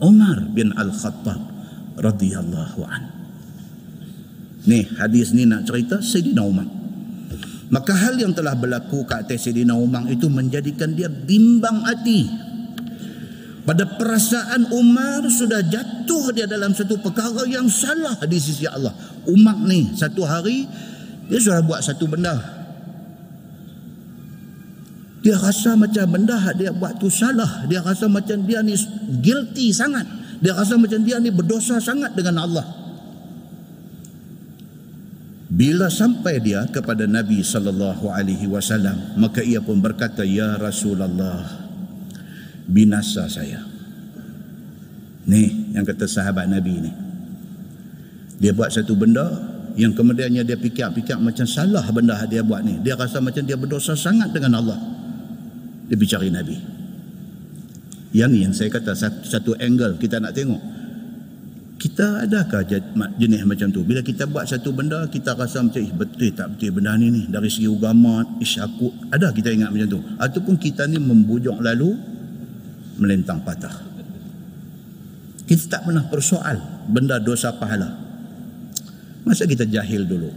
[0.00, 1.40] Umar bin Al-Khattab
[1.98, 3.02] radhiyallahu an.
[4.64, 6.68] Ni hadis ni nak cerita Sayyidina Umar.
[7.68, 12.47] Maka hal yang telah berlaku kat atas Sayyidina Umar itu menjadikan dia bimbang hati
[13.68, 18.96] pada perasaan Umar sudah jatuh dia dalam satu perkara yang salah di sisi Allah.
[19.28, 20.64] Umar ni satu hari
[21.28, 22.32] dia sudah buat satu benda.
[25.20, 27.68] Dia rasa macam benda dia buat tu salah.
[27.68, 28.72] Dia rasa macam dia ni
[29.20, 30.08] guilty sangat.
[30.40, 32.64] Dia rasa macam dia ni berdosa sangat dengan Allah.
[35.52, 41.67] Bila sampai dia kepada Nabi sallallahu alaihi wasallam, maka ia pun berkata, "Ya Rasulullah,
[42.68, 43.64] binasa saya.
[45.28, 46.92] Ni yang kata sahabat Nabi ni.
[48.38, 49.26] Dia buat satu benda
[49.74, 52.78] yang kemudiannya dia fikir-fikir macam salah benda dia buat ni.
[52.84, 54.78] Dia rasa macam dia berdosa sangat dengan Allah.
[55.88, 56.56] Dia bicari Nabi.
[58.12, 60.60] Yang ni yang saya kata satu, satu angle kita nak tengok.
[61.78, 62.66] Kita adakah
[63.22, 63.86] jenis macam tu?
[63.86, 67.22] Bila kita buat satu benda, kita rasa macam, eh, betul tak betul benda ni ni?
[67.30, 70.00] Dari segi agama, ish aku, ada kita ingat macam tu?
[70.18, 71.94] Ataupun kita ni membujuk lalu,
[72.98, 73.72] melentang patah.
[75.48, 77.88] Kita tak pernah persoal benda dosa pahala.
[79.24, 80.30] Masa kita jahil dulu.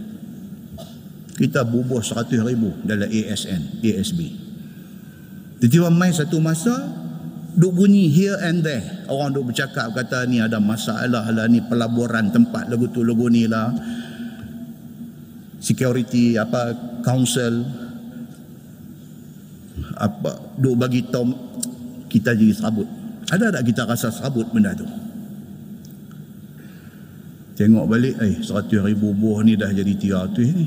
[1.36, 4.20] Kita bubuh seratus ribu dalam ASN, ASB.
[5.60, 6.74] Tiba-tiba main satu masa,
[7.52, 9.04] duk bunyi here and there.
[9.08, 13.44] Orang duk bercakap kata ni ada masalah lah, ni pelaburan tempat lagu tu lagu ni
[13.44, 13.68] lah.
[15.62, 16.74] Security, apa,
[17.06, 17.62] council,
[19.94, 21.30] apa, duk bagi tahu
[22.12, 22.84] kita jadi serabut
[23.32, 24.84] Ada tak kita rasa sabut benda tu?
[27.56, 30.66] Tengok balik, eh, seratus ribu buah ni dah jadi tiga ratus ni.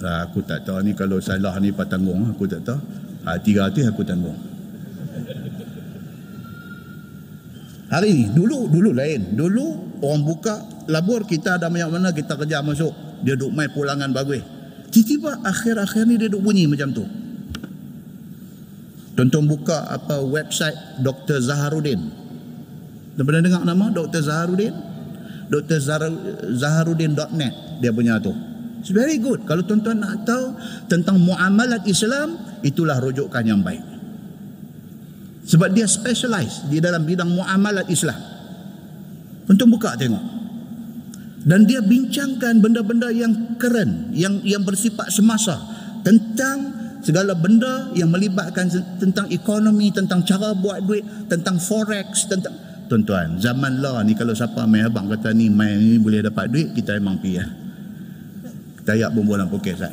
[0.00, 2.80] Lah, aku tak tahu ni kalau salah ni pak tanggung, aku tak tahu.
[3.28, 4.36] Ha, tiga ratus aku tanggung.
[7.88, 9.36] Hari ni, dulu dulu lain.
[9.36, 10.54] Dulu orang buka
[10.88, 12.92] labur kita ada banyak mana kita kerja masuk.
[13.24, 14.44] Dia duk main pulangan bagus.
[14.88, 17.04] Tiba-tiba akhir-akhir ni dia duk bunyi macam tu.
[19.18, 21.42] Tonton buka apa website Dr.
[21.42, 21.98] Zaharuddin.
[23.18, 24.22] Dah pernah dengar nama Dr.
[24.22, 24.70] Zaharuddin?
[25.50, 25.82] Dr.
[26.54, 28.30] Zaharuddin.net dia punya tu.
[28.78, 29.42] It's very good.
[29.42, 30.54] Kalau tuan-tuan nak tahu
[30.86, 33.82] tentang muamalat Islam, itulah rujukan yang baik.
[35.50, 38.22] Sebab dia specialize di dalam bidang muamalat Islam.
[39.50, 40.24] Tuan-tuan buka tengok.
[41.42, 45.58] Dan dia bincangkan benda-benda yang keren, yang yang bersifat semasa
[46.06, 48.66] tentang segala benda yang melibatkan
[48.98, 52.54] tentang ekonomi, tentang cara buat duit, tentang forex, tentang
[52.88, 56.72] tuan-tuan zaman lah ni kalau siapa main abang kata ni main ni boleh dapat duit
[56.72, 57.36] kita memang pergi.
[57.36, 57.46] Ya.
[58.80, 59.92] kita ayat bumbu dalam poket sat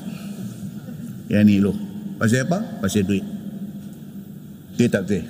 [1.27, 1.75] yang ni lu
[2.15, 2.79] pasal apa?
[2.79, 3.25] pasal duit.
[4.75, 5.23] Dia tak betul.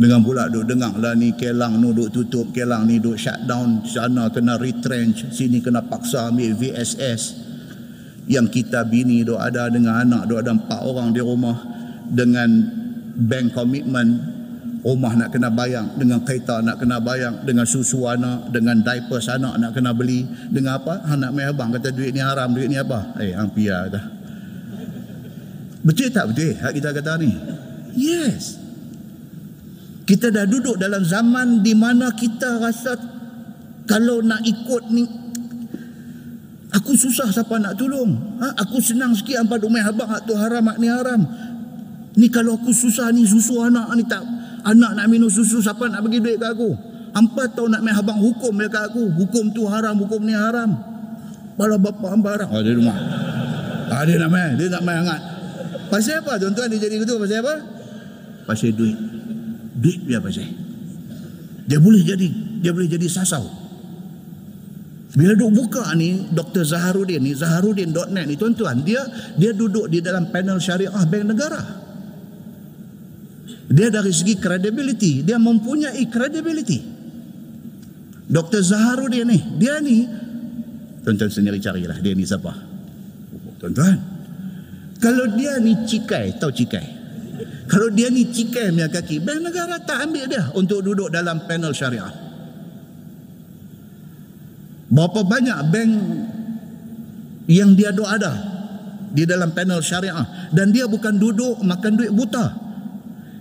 [0.00, 4.32] Dengan pula duk dengar lah ni kelang ni duk tutup kelang ni duk shutdown sana
[4.32, 7.49] kena retrench sini kena paksa ambil VSS
[8.30, 11.58] yang kita bini duk ada dengan anak duk ada empat orang di rumah
[12.06, 12.48] dengan
[13.26, 14.38] bank commitment.
[14.80, 19.60] Rumah nak kena bayang dengan kereta nak kena bayang dengan susu anak dengan diaper anak
[19.60, 20.24] nak kena beli.
[20.48, 21.04] Dengan apa?
[21.04, 23.12] Anak mai abang kata duit ni haram duit ni apa?
[23.20, 24.20] Eh hang pia kata
[25.80, 27.32] betul tak betul hak kita kata ni?
[27.96, 28.60] Yes.
[30.04, 32.98] Kita dah duduk dalam zaman di mana kita rasa
[33.86, 35.04] kalau nak ikut ni
[36.70, 38.38] aku susah siapa nak tolong.
[38.42, 38.62] Ha?
[38.62, 41.22] aku senang sikit hampa duk mai abang hak tu haram hak ni haram.
[42.18, 44.22] Ni kalau aku susah ni susu anak ni tak
[44.66, 46.70] anak nak minum susu siapa nak bagi duit ke aku?
[47.10, 49.02] Hampa tahu nak main abang hukum dekat aku.
[49.18, 50.78] Hukum tu haram hukum ni haram.
[51.58, 52.98] Bala bapa hamba haram oh, dia rumah.
[53.90, 54.54] Ah, dia nak main.
[54.54, 55.20] Dia nak main hangat.
[55.90, 56.38] Pasal apa?
[56.38, 57.54] Tuan-tuan dia jadi gitu pasal apa?
[58.46, 58.94] Pasal duit.
[59.74, 60.46] Duit dia pasal.
[61.66, 62.30] Dia boleh jadi
[62.62, 63.59] dia boleh jadi sasau
[65.10, 66.62] bila duk buka ni Dr.
[66.62, 69.02] Zaharuddin ni Zaharuddin.net ni tuan-tuan dia
[69.34, 71.80] dia duduk di dalam panel syariah bank negara
[73.70, 76.82] dia dari segi credibility, dia mempunyai credibility.
[78.26, 78.66] Dr.
[78.66, 80.10] Zaharuddin ni, dia ni,
[81.06, 82.50] tuan-tuan sendiri carilah, dia ni siapa?
[83.62, 83.94] Tuan-tuan,
[84.98, 86.98] kalau dia ni cikai, tahu cikai?
[87.70, 91.70] Kalau dia ni cikai punya kaki, bank negara tak ambil dia untuk duduk dalam panel
[91.70, 92.10] syariah.
[94.90, 95.92] Berapa banyak bank
[97.46, 98.32] yang dia doa ada
[99.10, 102.54] di dalam panel syariah dan dia bukan duduk makan duit buta.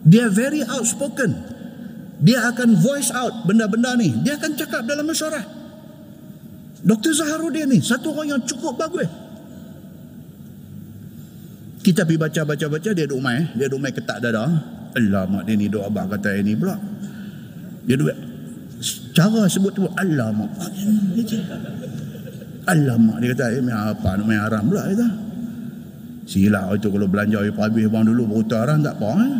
[0.05, 1.57] Dia very outspoken.
[2.21, 4.13] Dia akan voice out benda-benda ni.
[4.21, 5.45] Dia akan cakap dalam mesyuarat.
[6.79, 7.11] Dr.
[7.11, 9.09] Zaharuddin ni satu orang yang cukup bagus.
[11.79, 13.49] Kita pergi baca-baca-baca dia duduk main.
[13.57, 14.45] Dia duduk main ketak dada.
[14.93, 16.77] Alamak dia ni duduk abang kata ini pula.
[17.89, 18.28] Dia duduk
[19.11, 20.51] cara sebut tu alamak.
[22.69, 25.09] Alamak dia kata eh, apa main haram pula kata.
[26.29, 29.33] Silap itu kalau belanja habis bang dulu berutar haram tak apa eh?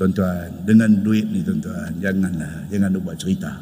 [0.00, 3.52] Tuan-tuan, dengan duit ni tuan-tuan, janganlah, jangan buat cerita.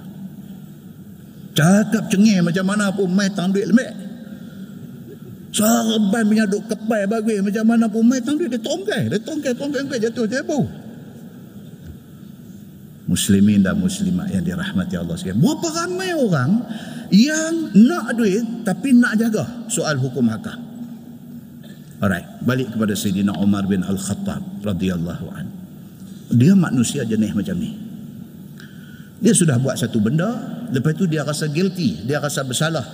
[1.50, 3.90] Cakap cengih macam mana pun mai tang duit lembek.
[5.50, 9.50] Sarban punya duk kepai bagus macam mana pun mai tang duit dia tongkai, dia tongkai,
[9.50, 10.60] tongkai, tongkai jatuh tebu.
[13.08, 15.40] Muslimin dan muslimat yang dirahmati Allah sekalian.
[15.40, 16.60] Berapa ramai orang
[17.08, 20.60] yang nak duit tapi nak jaga soal hukum hakam.
[21.98, 25.54] Alright, balik kepada Sayyidina Umar bin Al-Khattab radhiyallahu anhu.
[26.36, 27.72] Dia manusia jenis macam ni.
[29.18, 30.28] Dia sudah buat satu benda,
[30.70, 32.86] lepas tu dia rasa guilty, dia rasa bersalah.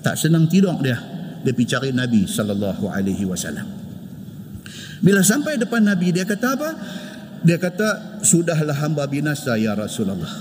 [0.00, 0.96] Tak senang tidur dia.
[1.44, 3.68] Dia pergi cari Nabi sallallahu alaihi wasallam.
[5.04, 6.70] Bila sampai depan Nabi dia kata apa?
[7.44, 10.32] Dia kata sudahlah hamba binasa ya Rasulullah.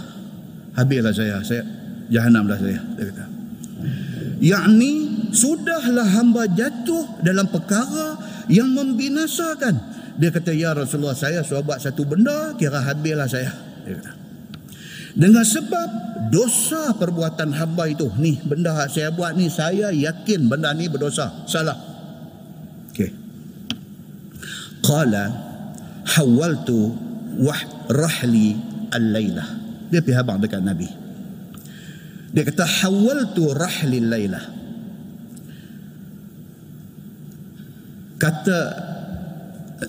[0.74, 1.64] Habislah saya, saya
[2.08, 2.80] jahanamlah saya.
[2.96, 3.26] Dia kata.
[4.40, 4.92] Yakni
[5.36, 8.16] sudahlah hamba jatuh dalam perkara
[8.48, 13.50] yang membinasakan dia kata ya Rasulullah saya sudah buat satu benda kira habislah saya
[13.82, 14.14] dia kata
[15.14, 15.90] dengan sebab
[16.34, 21.46] dosa perbuatan hamba itu ni benda yang saya buat ni saya yakin benda ni berdosa
[21.50, 21.78] salah
[22.94, 23.10] okey
[24.86, 25.53] qala
[26.04, 26.92] hawaltu
[27.40, 28.56] wah rahli
[28.92, 29.48] al-lailah
[29.90, 30.90] dia habang dekat nabi
[32.34, 34.46] dia kata hawaltu rahli al-lailah
[38.18, 38.60] kata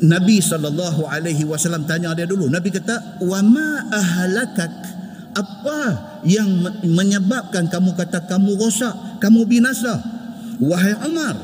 [0.03, 2.51] Nabi sallallahu alaihi wasallam tanya dia dulu.
[2.51, 4.75] Nabi kata, "Wa ma ahlakak?"
[5.35, 5.81] Apa
[6.23, 6.47] yang
[6.87, 9.99] menyebabkan kamu kata kamu rosak, kamu binasa?
[10.63, 11.35] Wahai Umar.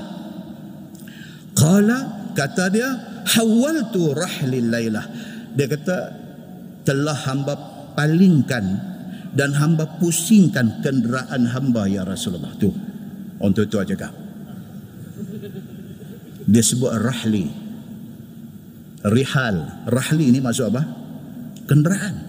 [1.58, 2.86] Qala kata dia,
[3.36, 5.06] "Hawaltu rahlil lailah."
[5.54, 5.96] Dia kata,
[6.86, 7.54] "Telah hamba
[7.94, 8.64] palingkan
[9.34, 12.70] dan hamba pusingkan kenderaan hamba ya Rasulullah." Tu.
[13.40, 14.12] Untuk itu aja kak.
[16.50, 17.70] Dia sebut rahli
[19.06, 20.82] rihal rahli ini maksud apa
[21.64, 22.28] kenderaan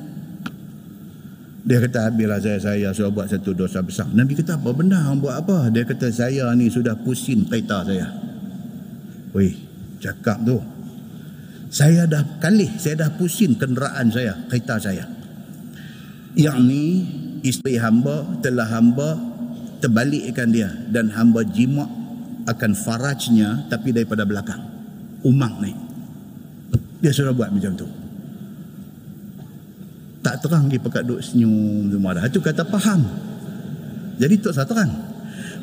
[1.62, 5.36] dia kata bila saya saya sudah buat satu dosa besar Nabi kata apa benda buat
[5.36, 8.08] apa dia kata saya ni sudah pusing kereta saya
[9.36, 9.52] weh
[10.00, 10.58] cakap tu
[11.72, 15.08] saya dah kali saya dah pusing kenderaan saya kereta saya
[16.36, 17.08] yang ni
[17.48, 19.16] isteri hamba telah hamba
[19.80, 21.88] terbalikkan dia dan hamba jimak
[22.46, 24.62] akan farajnya tapi daripada belakang
[25.24, 25.74] umang ni
[27.02, 27.90] dia sudah buat macam tu.
[30.22, 32.30] Tak terang dia pekat duk senyum semua dah.
[32.30, 33.02] Itu kata faham.
[34.22, 35.10] Jadi tak terang.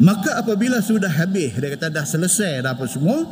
[0.03, 3.23] Maka apabila sudah habis, dia kata dah selesai dah apa semua,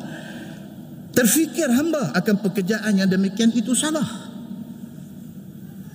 [1.17, 4.05] terfikir hamba akan pekerjaan yang demikian itu salah.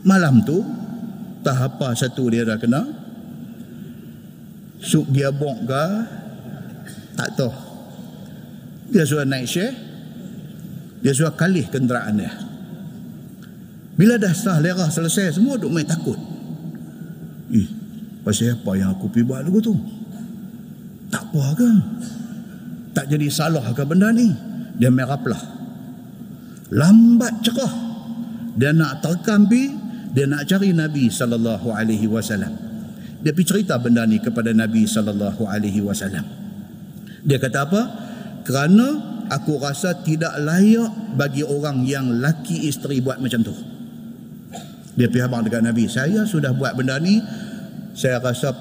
[0.02, 0.66] Malam tu,
[1.46, 2.82] tak apa satu dia dah kena.
[4.82, 5.86] Suk dia bok ke,
[7.14, 7.54] tak tahu.
[8.90, 9.78] Dia sudah naik share,
[11.06, 12.34] dia sudah kalih kenderaan dia.
[13.94, 16.18] Bila dah sah lerah selesai semua duk main takut.
[17.54, 17.70] Ih,
[18.26, 19.78] pasal apa yang aku pergi buat lagu tu?
[21.14, 21.70] Tak apa ke?
[22.98, 24.51] Tak jadi salah ke benda ni?
[24.82, 25.44] Dia merah pelah.
[26.74, 27.74] Lambat cerah.
[28.58, 29.70] Dia nak terkam pi,
[30.10, 32.50] dia nak cari Nabi sallallahu alaihi wasallam.
[33.22, 36.26] Dia pergi cerita benda ni kepada Nabi sallallahu alaihi wasallam.
[37.22, 37.82] Dia kata apa?
[38.42, 38.88] Kerana
[39.30, 43.54] aku rasa tidak layak bagi orang yang laki isteri buat macam tu.
[44.98, 47.22] Dia pergi abang dekat Nabi, saya sudah buat benda ni,
[47.94, 48.52] saya rasa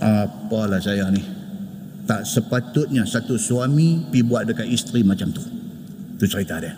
[0.00, 1.22] apalah saya ni.
[2.08, 5.57] Tak sepatutnya satu suami pergi buat dekat isteri macam tu.
[6.18, 6.74] Itu cerita dia.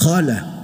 [0.00, 0.56] Qala.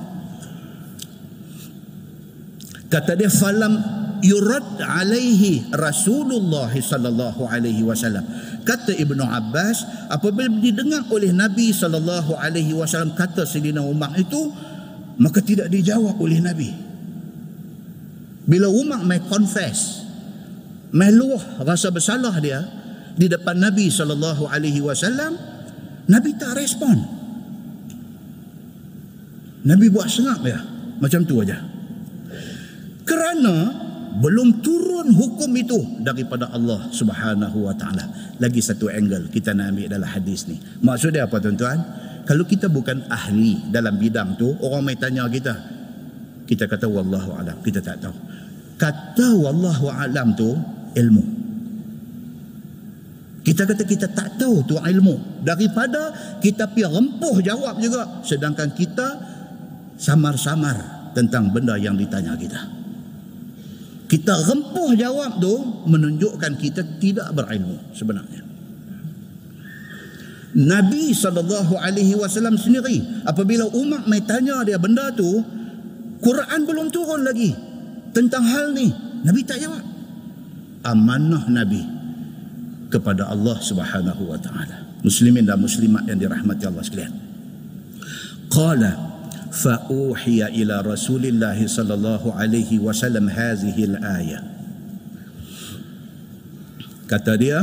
[2.89, 3.77] Kata dia falam
[4.25, 8.25] yurad alaihi Rasulullah sallallahu alaihi wasallam.
[8.65, 14.49] Kata Ibnu Abbas apabila didengar oleh Nabi sallallahu alaihi wasallam kata Sayyidina Umar itu
[15.21, 16.73] maka tidak dijawab oleh Nabi.
[18.49, 20.01] Bila Umar mai confess
[20.97, 22.65] mai luah rasa bersalah dia
[23.21, 25.37] di depan Nabi sallallahu alaihi wasallam
[26.09, 27.14] Nabi tak respon
[29.65, 30.61] Nabi buat sengak ya
[31.01, 31.59] macam tu aja
[33.05, 33.85] kerana
[34.15, 38.07] belum turun hukum itu daripada Allah Subhanahu wa taala.
[38.39, 40.57] Lagi satu angle kita nak ambil dalam hadis ni.
[40.87, 41.79] Maksudnya apa tuan-tuan?
[42.25, 45.53] Kalau kita bukan ahli dalam bidang tu, orang mai tanya kita,
[46.49, 48.17] kita kata wallahu alam, kita tak tahu.
[48.81, 50.57] Kata wallahu alam tu
[50.97, 51.25] ilmu.
[53.45, 55.45] Kita kata kita tak tahu tu ilmu.
[55.45, 59.34] Daripada kita pi rempuh jawab juga sedangkan kita
[59.99, 62.61] samar-samar tentang benda yang ditanya kita.
[64.05, 65.55] Kita rempuh jawab tu
[65.89, 68.43] menunjukkan kita tidak berilmu sebenarnya.
[70.55, 71.35] Nabi saw
[72.55, 75.43] sendiri apabila umat mai tanya dia benda tu
[76.23, 77.51] Quran belum turun lagi
[78.15, 78.89] tentang hal ni.
[79.27, 79.83] Nabi tak jawab.
[80.85, 81.83] Amanah Nabi
[82.93, 84.85] kepada Allah Subhanahu wa taala.
[85.03, 87.15] Muslimin dan muslimat yang dirahmati Allah sekalian.
[88.49, 89.14] Qala
[89.54, 94.40] فأوحي إلى رسول الله صلى الله عليه وسلم هذه الآية
[97.10, 97.58] kata dia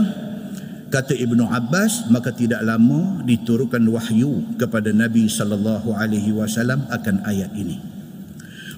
[0.91, 7.55] kata Ibnu Abbas maka tidak lama diturunkan wahyu kepada Nabi sallallahu alaihi wasallam akan ayat
[7.55, 7.79] ini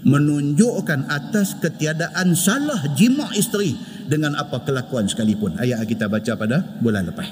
[0.05, 7.09] menunjukkan atas ketiadaan salah jima isteri dengan apa kelakuan sekalipun ayat kita baca pada bulan
[7.09, 7.29] lepas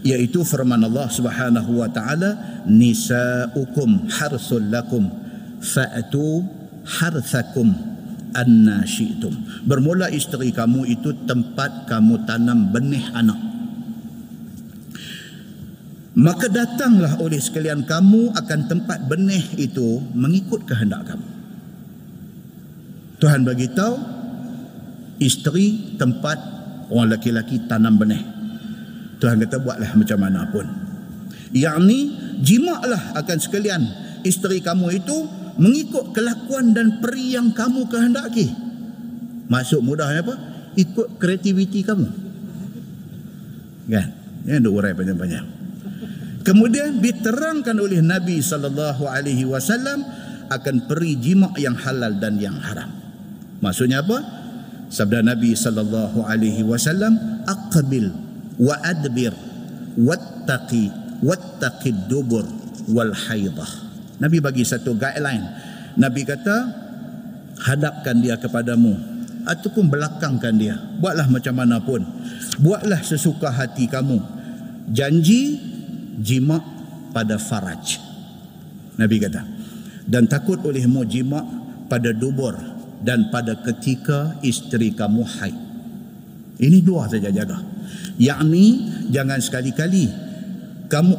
[0.00, 5.08] yaitu firman Allah Subhanahu wa taala nisaukum harsul lakum
[5.60, 6.44] fa'tu
[6.84, 7.72] harthakum
[8.32, 9.64] anna syi'tum.
[9.68, 13.40] Bermula isteri kamu itu tempat kamu tanam benih anak.
[16.10, 21.28] Maka datanglah oleh sekalian kamu akan tempat benih itu mengikut kehendak kamu.
[23.20, 23.94] Tuhan bagi tahu
[25.20, 26.40] isteri tempat
[26.88, 28.39] orang lelaki-lelaki tanam benih
[29.20, 30.66] Tuhan kata buatlah macam mana pun.
[31.52, 32.00] Yang ni
[32.40, 33.82] jimaklah akan sekalian
[34.24, 35.16] isteri kamu itu
[35.60, 38.48] mengikut kelakuan dan peri yang kamu kehendaki.
[39.50, 40.34] Masuk mudahnya apa?
[40.78, 42.08] Ikut kreativiti kamu.
[43.90, 44.08] Kan?
[44.46, 45.46] Ini ada urai panjang-panjang.
[46.40, 50.00] Kemudian diterangkan oleh Nabi sallallahu alaihi wasallam
[50.48, 52.88] akan peri jima yang halal dan yang haram.
[53.60, 54.18] Maksudnya apa?
[54.88, 58.29] Sabda Nabi sallallahu alaihi wasallam, "Aqbil
[58.60, 59.32] wa adbir
[59.96, 60.92] wattaqi
[61.24, 62.44] wattaqid dubur
[62.92, 63.88] wal haidah."
[64.20, 65.48] Nabi bagi satu guideline.
[65.96, 66.56] Nabi kata,
[67.64, 68.94] hadapkan dia kepadamu
[69.48, 70.76] ataupun belakangkan dia.
[71.00, 72.04] Buatlah macam mana pun.
[72.60, 74.20] Buatlah sesuka hati kamu.
[74.92, 75.56] Janji
[76.20, 76.60] jima
[77.16, 77.96] pada faraj.
[79.00, 79.40] Nabi kata,
[80.04, 81.40] dan takut olehmu jima
[81.88, 82.52] pada dubur
[83.00, 85.56] dan pada ketika isteri kamu haid.
[86.60, 87.56] Ini dua saja jaga.
[88.20, 88.66] Yakni
[89.08, 90.10] jangan sekali-kali
[90.90, 91.14] kamu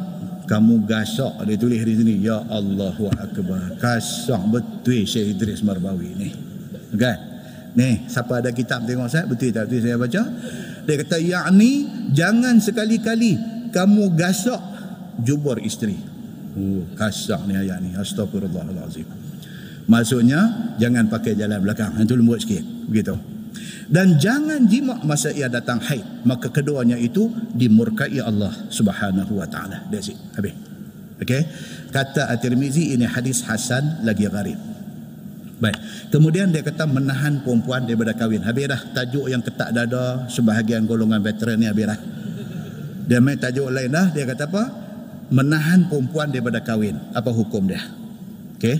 [0.46, 3.78] kamu gasak dia tulis di sini ya Allahu akbar.
[3.80, 6.28] Kasak betul Syekh Idris Marbawi ni.
[6.92, 7.16] Okay.
[7.72, 10.22] Ni siapa ada kitab tengok saya betul tak betul saya baca.
[10.82, 11.70] Dia kata yakni
[12.12, 13.38] jangan sekali-kali
[13.72, 14.60] kamu gasak
[15.24, 15.96] jubur isteri.
[16.52, 17.96] Oh, kasar ni ayat ni.
[17.96, 19.08] Astagfirullahalazim.
[19.88, 21.96] Maksudnya jangan pakai jalan belakang.
[21.96, 22.62] Itu lembut sikit.
[22.92, 23.16] Begitu.
[23.92, 26.24] Dan jangan jima masa ia datang haid.
[26.24, 29.88] Maka keduanya itu dimurkai Allah Subhanahu wa taala.
[29.92, 30.18] That's it.
[30.36, 30.54] Habis.
[31.20, 31.42] Okey.
[31.92, 34.58] Kata At-Tirmizi ini hadis hasan lagi gharib.
[35.62, 35.78] Baik.
[36.10, 38.42] Kemudian dia kata menahan perempuan daripada kahwin.
[38.42, 42.00] Habis dah tajuk yang ketak dada sebahagian golongan veteran ni habis dah.
[43.06, 44.10] Dia main tajuk lain dah.
[44.10, 44.64] Dia kata apa?
[45.32, 47.00] menahan perempuan daripada kahwin.
[47.16, 47.80] Apa hukum dia?
[48.60, 48.76] Okey.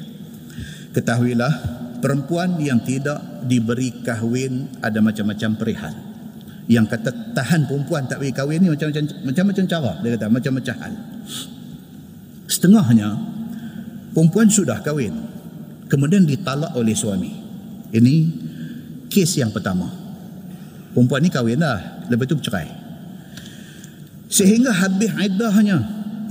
[0.92, 5.94] Ketahuilah perempuan yang tidak diberi kahwin ada macam-macam perihal.
[6.66, 10.94] Yang kata tahan perempuan tak beri kahwin ni macam-macam macam-macam cara dia kata macam-macam hal.
[12.50, 13.08] Setengahnya
[14.10, 15.14] perempuan sudah kahwin
[15.86, 17.30] kemudian ditalak oleh suami.
[17.94, 18.14] Ini
[19.06, 19.86] kes yang pertama.
[20.92, 22.68] Perempuan ni kahwin dah, lepas tu bercerai.
[24.32, 25.76] Sehingga habis iddahnya,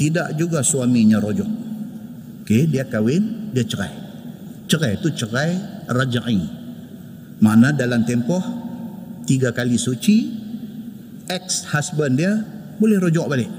[0.01, 1.49] tidak juga suaminya rojok.
[2.41, 4.00] Okey, dia kahwin, dia cerai.
[4.71, 5.51] Cerai itu cerai
[5.91, 6.39] raja'i.
[7.43, 8.39] Mana dalam tempoh
[9.27, 10.31] tiga kali suci,
[11.27, 12.31] ex-husband dia
[12.79, 13.51] boleh rojok balik.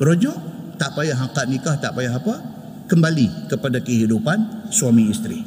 [0.00, 0.38] Rojok,
[0.80, 2.40] tak payah akad nikah, tak payah apa,
[2.88, 5.44] kembali kepada kehidupan suami isteri.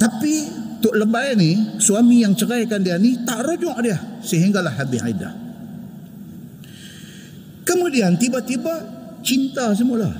[0.00, 0.34] Tapi
[0.80, 3.96] Tok Lebay ni, suami yang ceraikan dia ni, tak rojok dia.
[4.20, 5.32] Sehinggalah habis iddah.
[7.64, 8.84] Kemudian tiba-tiba
[9.24, 10.12] cinta semula.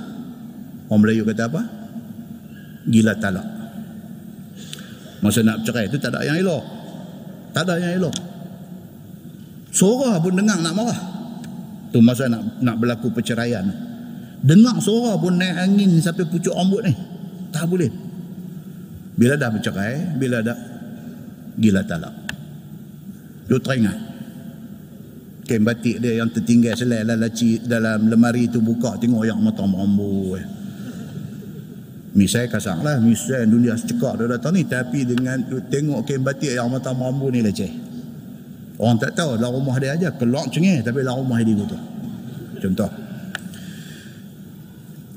[0.89, 1.61] Orang Melayu kata apa?
[2.85, 3.47] Gila talak.
[5.25, 6.63] Masa nak bercerai itu tak ada yang elok.
[7.49, 8.15] Tak ada yang elok.
[9.73, 10.99] Suara pun dengar nak marah.
[11.89, 13.65] Tu masa nak nak berlaku perceraian.
[14.45, 16.93] Dengar suara pun naik angin sampai pucuk rambut ni.
[17.49, 17.89] Tak boleh.
[19.15, 20.57] Bila dah bercerai, bila dah
[21.57, 22.13] gila talak.
[23.49, 23.97] Dia teringat
[25.45, 29.61] kain batik dia yang tertinggal selai dalam laci dalam lemari tu buka tengok yang mata
[29.61, 30.45] mambu eh.
[32.15, 32.97] Misai kasar lah.
[32.97, 34.63] Misai dunia secekak dia datang ni.
[34.63, 37.69] Tapi dengan tengok kain batik yang mata mambu ni leceh.
[38.79, 41.77] Orang tak tahu dalam rumah dia aja kelak cengih tapi dalam rumah dia gitu
[42.65, 42.91] contoh.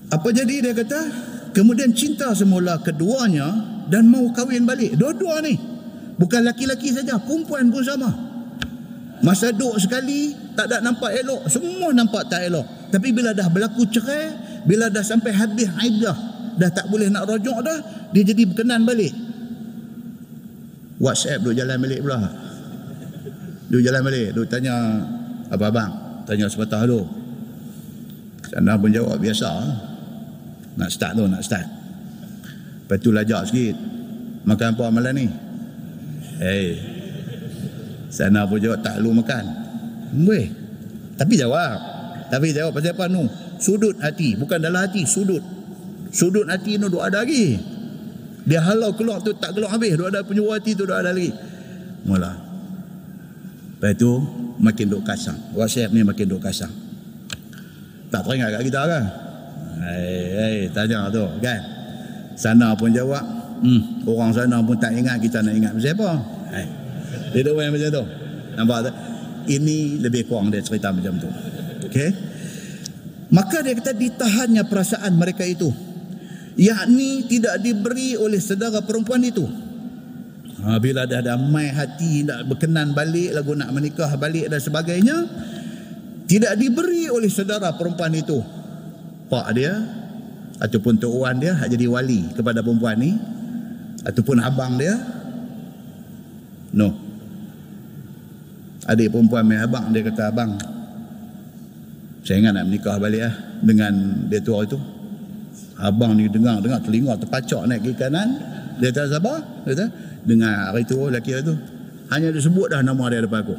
[0.09, 1.01] Apa jadi dia kata?
[1.53, 3.49] Kemudian cinta semula keduanya
[3.89, 4.97] dan mau kahwin balik.
[4.97, 5.57] Dua-dua ni.
[6.19, 8.11] Bukan laki-laki saja perempuan pun sama.
[9.19, 12.91] Masa duduk sekali tak ada nampak elok, semua nampak tak elok.
[12.95, 14.31] Tapi bila dah berlaku cerai,
[14.63, 16.15] bila dah sampai habis iddah,
[16.59, 17.79] dah tak boleh nak rojok dah,
[18.11, 19.15] dia jadi berkenan balik.
[20.99, 22.19] WhatsApp duk jalan balik pula.
[23.71, 24.75] Duk jalan balik, duk tanya
[25.49, 25.93] apa abang,
[26.27, 27.01] tanya sepatah tu.
[28.49, 29.51] Sana pun jawab biasa.
[30.79, 31.67] Nak start tu, nak start.
[32.87, 33.77] Lepas tu lajak sikit.
[34.49, 35.27] Makan apa malam ni?
[36.39, 36.69] Eh, hey,
[38.09, 39.45] sana pun jawab tak lu makan.
[40.25, 40.49] Boleh.
[41.19, 41.77] Tapi jawab.
[42.33, 43.29] Tapi jawab pasal apa nu?
[43.61, 44.39] Sudut hati.
[44.39, 45.05] Bukan dalam hati.
[45.05, 45.58] Sudut.
[46.09, 47.59] Sudut hati nu duk ada lagi.
[48.49, 49.93] Dia halau keluar tu tak keluar habis.
[49.97, 51.33] Duk ada penyuruh hati tu duk ada lagi.
[52.09, 52.33] Mula.
[53.79, 54.11] Lepas tu
[54.59, 55.39] makin duk kasang.
[55.55, 56.73] WhatsApp ni makin duk kasang.
[58.09, 59.05] Tak teringat kat kita kan?
[59.79, 61.61] Hei, hei, tanya tu kan?
[62.35, 63.23] Sana pun jawab.
[63.63, 66.19] Hmm, orang sana pun tak ingat kita nak ingat siapa.
[66.51, 66.67] Hei.
[67.37, 68.05] Dia tahu yang macam tu.
[68.57, 68.95] Nampak tak?
[69.49, 71.31] Ini lebih kurang dia cerita macam tu.
[71.87, 72.11] Okey.
[73.29, 75.69] Maka dia kata ditahannya perasaan mereka itu.
[76.59, 79.47] Yakni tidak diberi oleh saudara perempuan itu.
[80.59, 85.17] Ha, bila dah damai hati nak berkenan balik lagu nak menikah balik dan sebagainya
[86.27, 88.43] tidak diberi oleh saudara perempuan itu
[89.31, 89.79] pak dia
[90.59, 93.15] ataupun tok wan dia hak jadi wali kepada perempuan ni
[94.03, 94.99] ataupun abang dia
[96.75, 97.07] no
[98.89, 100.57] Adik perempuan main abang dia kata abang
[102.25, 103.93] Saya ingat nak menikah balik lah dengan
[104.29, 104.81] dia tua itu.
[105.79, 108.35] Abang ni dengar, dengar telinga terpacak naik ke kanan.
[108.83, 109.43] Dia sabar.
[109.63, 109.91] Dia tak,
[110.27, 111.55] dengar hari tu, lelaki tu.
[112.11, 113.57] Hanya dia sebut dah nama dia depan aku.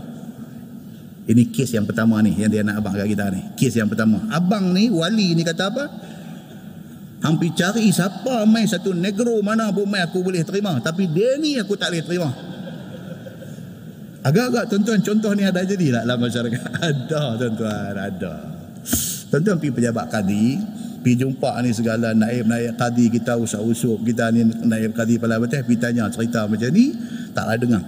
[1.29, 3.41] Ini kes yang pertama ni yang dia nak abang kat kita ni.
[3.53, 4.25] Kes yang pertama.
[4.33, 5.85] Abang ni, wali ni kata apa?
[7.19, 10.79] Hampir cari siapa main satu negro mana pun main aku boleh terima.
[10.81, 12.29] Tapi dia ni aku tak boleh terima.
[14.19, 16.63] Agak-agak tuan-tuan contoh ni ada jadi tak dalam masyarakat?
[16.91, 18.35] Ada tuan-tuan, ada.
[19.31, 20.45] Tuan-tuan pergi pejabat kadi,
[20.99, 25.79] pergi jumpa ni segala naib-naib kadi kita usap-usuk kita ni naib kadi pala betul pergi
[25.79, 26.95] tanya cerita macam ni
[27.31, 27.83] tak ada dengar.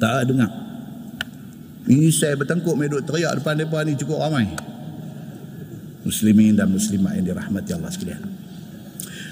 [0.00, 0.50] Tak ada dengar.
[1.90, 4.46] Ini saya bertengkuk meduk teriak depan mereka ni cukup ramai.
[6.06, 8.22] Muslimin dan muslimat yang dirahmati Allah sekalian.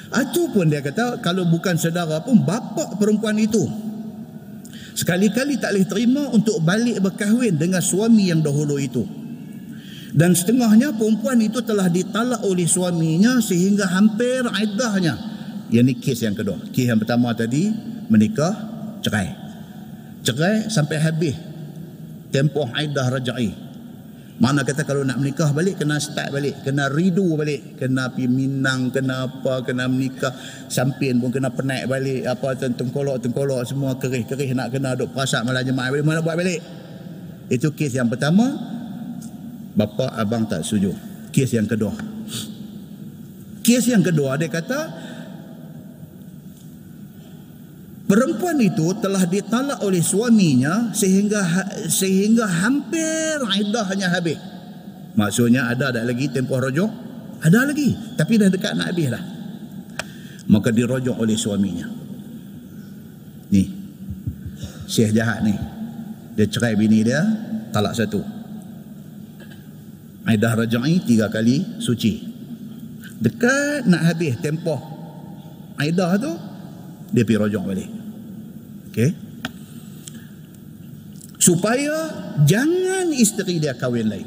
[0.09, 3.89] Itu pun dia kata kalau bukan saudara pun bapa perempuan itu
[4.99, 9.07] Sekali-kali tak boleh terima untuk balik berkahwin dengan suami yang dahulu itu.
[10.09, 15.15] Dan setengahnya perempuan itu telah ditalak oleh suaminya sehingga hampir iddahnya.
[15.69, 16.57] Yang ni kes yang kedua.
[16.73, 17.69] Kes yang pertama tadi
[18.09, 18.57] menikah,
[19.05, 19.29] cerai.
[20.25, 21.37] Cerai sampai habis
[22.33, 23.69] tempoh iddah rajai.
[24.39, 28.95] Mana kata kalau nak menikah balik kena start balik, kena redo balik, kena pi minang,
[28.95, 30.31] kena apa, kena menikah,
[30.71, 35.91] sampin pun kena penaik balik, apa tengkolok-tengkolok semua kerih-kerih nak kena duk perasak malah jemaah
[35.91, 36.63] balik, mana buat balik.
[37.51, 38.78] Itu kes yang pertama,
[39.79, 40.91] bapa abang tak setuju.
[41.31, 41.95] Kes yang kedua.
[43.63, 45.07] Kes yang kedua dia kata
[48.09, 54.41] Perempuan itu telah ditalak oleh suaminya sehingga ha, sehingga hampir iddahnya habis.
[55.13, 56.89] Maksudnya ada ada lagi tempoh rojok?
[57.45, 59.21] Ada lagi, tapi dah dekat nak habis dah.
[60.49, 61.85] Maka dirojok oleh suaminya.
[63.53, 63.69] Ni.
[64.89, 65.53] Syekh jahat ni.
[66.33, 67.21] Dia cerai bini dia,
[67.77, 68.38] talak satu.
[70.29, 72.37] Aidah rajai tiga kali suci.
[73.19, 74.99] Dekat nak habis tempoh
[75.79, 76.35] Aidah tu,
[77.15, 77.91] dia pergi rojok balik.
[78.91, 79.11] Okey.
[81.39, 81.95] Supaya
[82.43, 84.27] jangan isteri dia kahwin lain.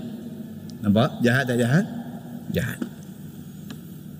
[0.79, 1.19] Nampak?
[1.19, 1.85] Jahat tak jahat?
[2.55, 2.79] Jahat.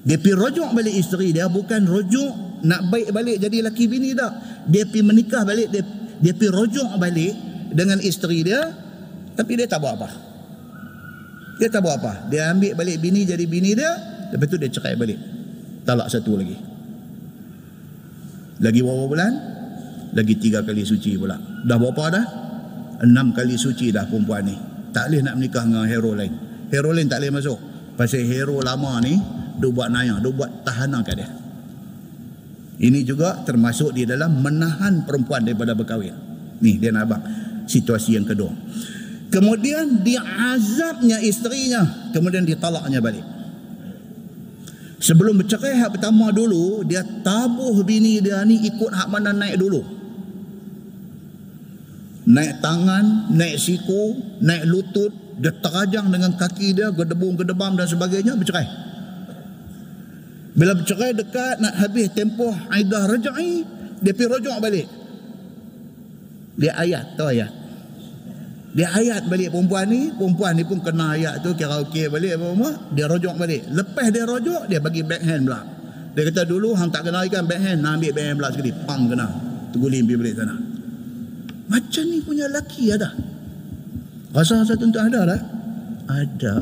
[0.03, 4.35] Dia pergi rojok balik isteri dia bukan rojok nak baik balik jadi laki bini tak.
[4.67, 5.81] Dia pergi menikah balik dia
[6.19, 7.33] dia pergi rojok balik
[7.71, 8.59] dengan isteri dia
[9.39, 10.30] tapi dia tak buat apa.
[11.57, 12.31] Dia tak buat apa.
[12.31, 13.91] Dia ambil balik bini jadi bini dia
[14.31, 15.19] lepas tu dia cerai balik.
[15.83, 16.55] Talak satu lagi.
[18.61, 19.33] Lagi berapa bulan?
[20.11, 21.39] lagi tiga kali suci pula.
[21.63, 22.25] Dah berapa dah?
[23.01, 24.55] Enam kali suci dah perempuan ni.
[24.91, 26.33] Tak boleh nak menikah dengan hero lain.
[26.69, 27.59] Hero lain tak boleh masuk.
[27.95, 29.15] Pasal hero lama ni
[29.61, 31.29] dia buat naya dia buat tahanan kat dia.
[32.81, 36.15] Ini juga termasuk di dalam menahan perempuan daripada berkahwin.
[36.59, 37.23] Ni dia nak abang.
[37.65, 38.51] Situasi yang kedua
[39.31, 43.25] kemudian diazabnya isterinya kemudian ditalaknya balik
[45.01, 49.81] Sebelum bercerai hak pertama dulu Dia tabuh bini dia ni Ikut hak mana naik dulu
[52.27, 55.09] naik tangan, naik siku, naik lutut,
[55.41, 58.67] dia terajang dengan kaki dia, gedebung-gedebam dan sebagainya, bercerai.
[60.51, 63.65] Bila bercerai dekat nak habis tempoh aidah rajai,
[64.03, 64.87] dia pergi rojok balik.
[66.59, 67.51] Dia ayat, tahu ayat.
[68.71, 72.45] Dia ayat balik perempuan ni, perempuan ni pun kena ayat tu, kira okey balik apa
[72.55, 73.67] semua, dia rojok balik.
[73.67, 75.61] Lepas dia rojok, dia bagi backhand pula.
[76.15, 78.71] Dia kata dulu, hang tak kena ikan backhand, nak ambil backhand pula sekali.
[78.87, 79.27] Pang kena.
[79.75, 80.55] Terguling pergi balik sana.
[81.67, 83.09] Macam ni punya laki ada.
[84.31, 85.41] Rasa-rasa tentu ada tak?
[86.07, 86.55] Ada.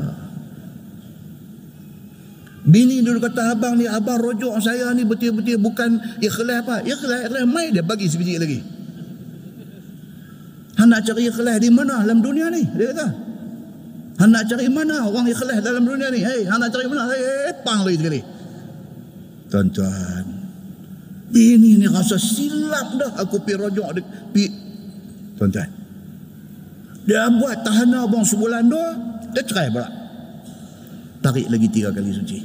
[2.66, 6.82] Bini dulu kata abang ni, abang rojok saya ni betul-betul bukan ikhlas apa.
[6.82, 8.79] Ikhlas, ikhlas, mai dia bagi sebiji lagi.
[10.78, 12.62] Han nak cari ikhlas di mana dalam dunia ni?
[12.62, 13.06] Dia kata.
[14.20, 16.20] Han nak cari mana orang ikhlas dalam dunia ni?
[16.22, 17.10] Hei, han nak cari mana?
[17.10, 18.20] Hei, hey, pang lagi sekali.
[19.50, 20.24] Tuan-tuan.
[21.30, 23.88] Bini ni rasa silap dah aku pergi rojok.
[24.30, 24.46] Pergi
[25.38, 25.70] tuan-tuan.
[27.08, 28.88] Dia buat tahanan abang sebulan dua,
[29.34, 29.88] dia cerai pula.
[31.20, 32.38] Tarik lagi tiga kali suci.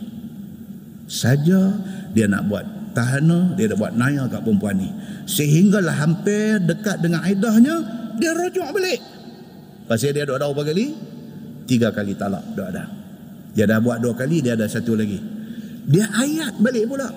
[1.06, 1.76] Saja
[2.16, 2.66] dia nak buat
[2.96, 4.90] tahanan, dia nak buat naya kat perempuan ni.
[5.28, 7.76] Sehinggalah hampir dekat dengan aidahnya,
[8.20, 9.00] dia rojok balik.
[9.86, 10.86] Pasal dia ada berapa kali?
[11.66, 12.86] Tiga kali talak dah ada.
[13.56, 15.18] Dia dah buat dua kali, dia ada satu lagi.
[15.86, 17.08] Dia ayat balik pula.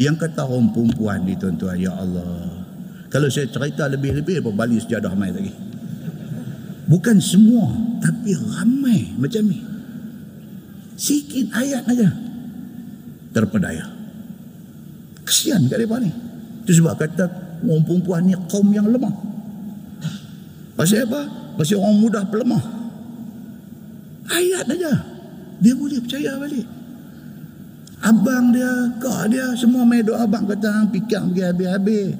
[0.00, 2.64] Yang kata orang perempuan ni tuan-tuan, Ya Allah.
[3.12, 5.52] Kalau saya cerita lebih-lebih apa balik sejadah mai lagi.
[6.90, 7.70] Bukan semua
[8.02, 9.62] tapi ramai macam ni.
[10.98, 12.08] Sikit ayat aja
[13.30, 13.86] terpedaya.
[15.22, 16.10] Kesian kat depa ni.
[16.66, 17.24] Itu sebab kata
[17.62, 19.14] orang perempuan ni kaum yang lemah.
[20.80, 21.28] Pasal apa?
[21.60, 22.64] Pasal orang mudah pelemah.
[24.32, 24.96] Ayat aja.
[25.60, 26.64] Dia boleh percaya balik.
[28.00, 32.16] Abang dia, kak dia, semua main doa abang kata hang fikir pergi habis-habis.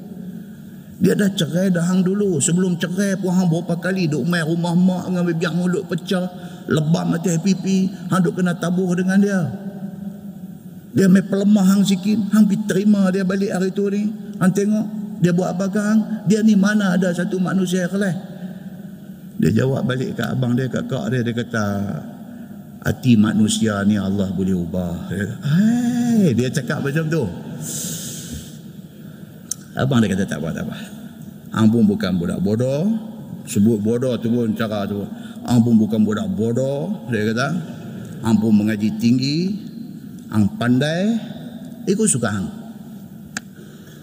[1.01, 2.37] Dia dah cerai dah hang dulu.
[2.37, 6.29] Sebelum cerai pun hang berapa kali duk main rumah mak dengan biar mulut pecah.
[6.69, 7.89] Lebam mati pipi.
[8.13, 9.41] Hang duk kena tabuh dengan dia.
[10.93, 12.29] Dia main pelemah hang sikit.
[12.29, 14.05] Hang pergi terima dia balik hari tu ni.
[14.37, 14.85] Hang tengok.
[15.17, 16.29] Dia buat apa hang?
[16.29, 18.30] Dia ni mana ada satu manusia kelas.
[19.41, 21.25] Dia jawab balik kat abang dia, kat kak dia.
[21.25, 21.65] Dia kata,
[22.85, 25.09] hati manusia ni Allah boleh ubah.
[25.09, 25.49] Dia, kata,
[26.37, 27.25] dia cakap macam tu.
[29.71, 30.77] Abang dia kata tak apa tak apa.
[31.55, 32.91] Hang pun bukan budak bodoh.
[33.47, 35.01] Sebut bodoh tu pun cara tu.
[35.47, 37.07] Hang pun bukan budak bodoh.
[37.07, 37.47] Dia kata.
[38.21, 39.57] Hang pun mengaji tinggi.
[40.29, 41.15] Hang pandai.
[41.87, 42.47] Ikut suka hang.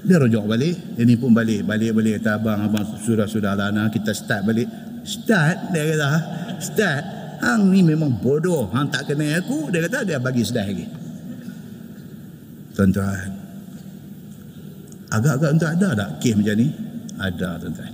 [0.08, 0.96] Dia rujuk balik.
[0.96, 1.68] Ini pun balik.
[1.68, 2.58] Balik-balik kata abang.
[2.64, 3.92] Abang sudah-sudah lana.
[3.92, 4.87] Kita start balik.
[5.08, 5.72] Start.
[5.72, 6.12] Dia kata.
[6.60, 7.04] Start.
[7.40, 8.68] Hang ni memang bodoh.
[8.68, 9.72] Hang tak kenal aku.
[9.72, 10.86] Dia kata dia bagi sedih lagi.
[12.76, 13.30] Tuan-tuan.
[15.08, 16.68] Agak-agak entah ada tak kes macam ni?
[17.16, 17.92] Ada tuan-tuan.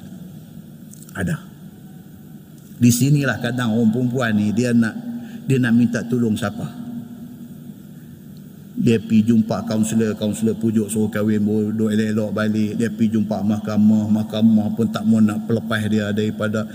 [1.14, 1.36] Ada.
[2.74, 4.98] Di sinilah kadang orang perempuan ni dia nak
[5.46, 6.66] dia nak minta tolong siapa?
[8.74, 12.72] Dia pergi jumpa kaunselor, kaunselor pujuk suruh kahwin bodoh elok-elok balik.
[12.74, 16.66] Dia pergi jumpa mahkamah, mahkamah pun tak mau nak pelepas dia daripada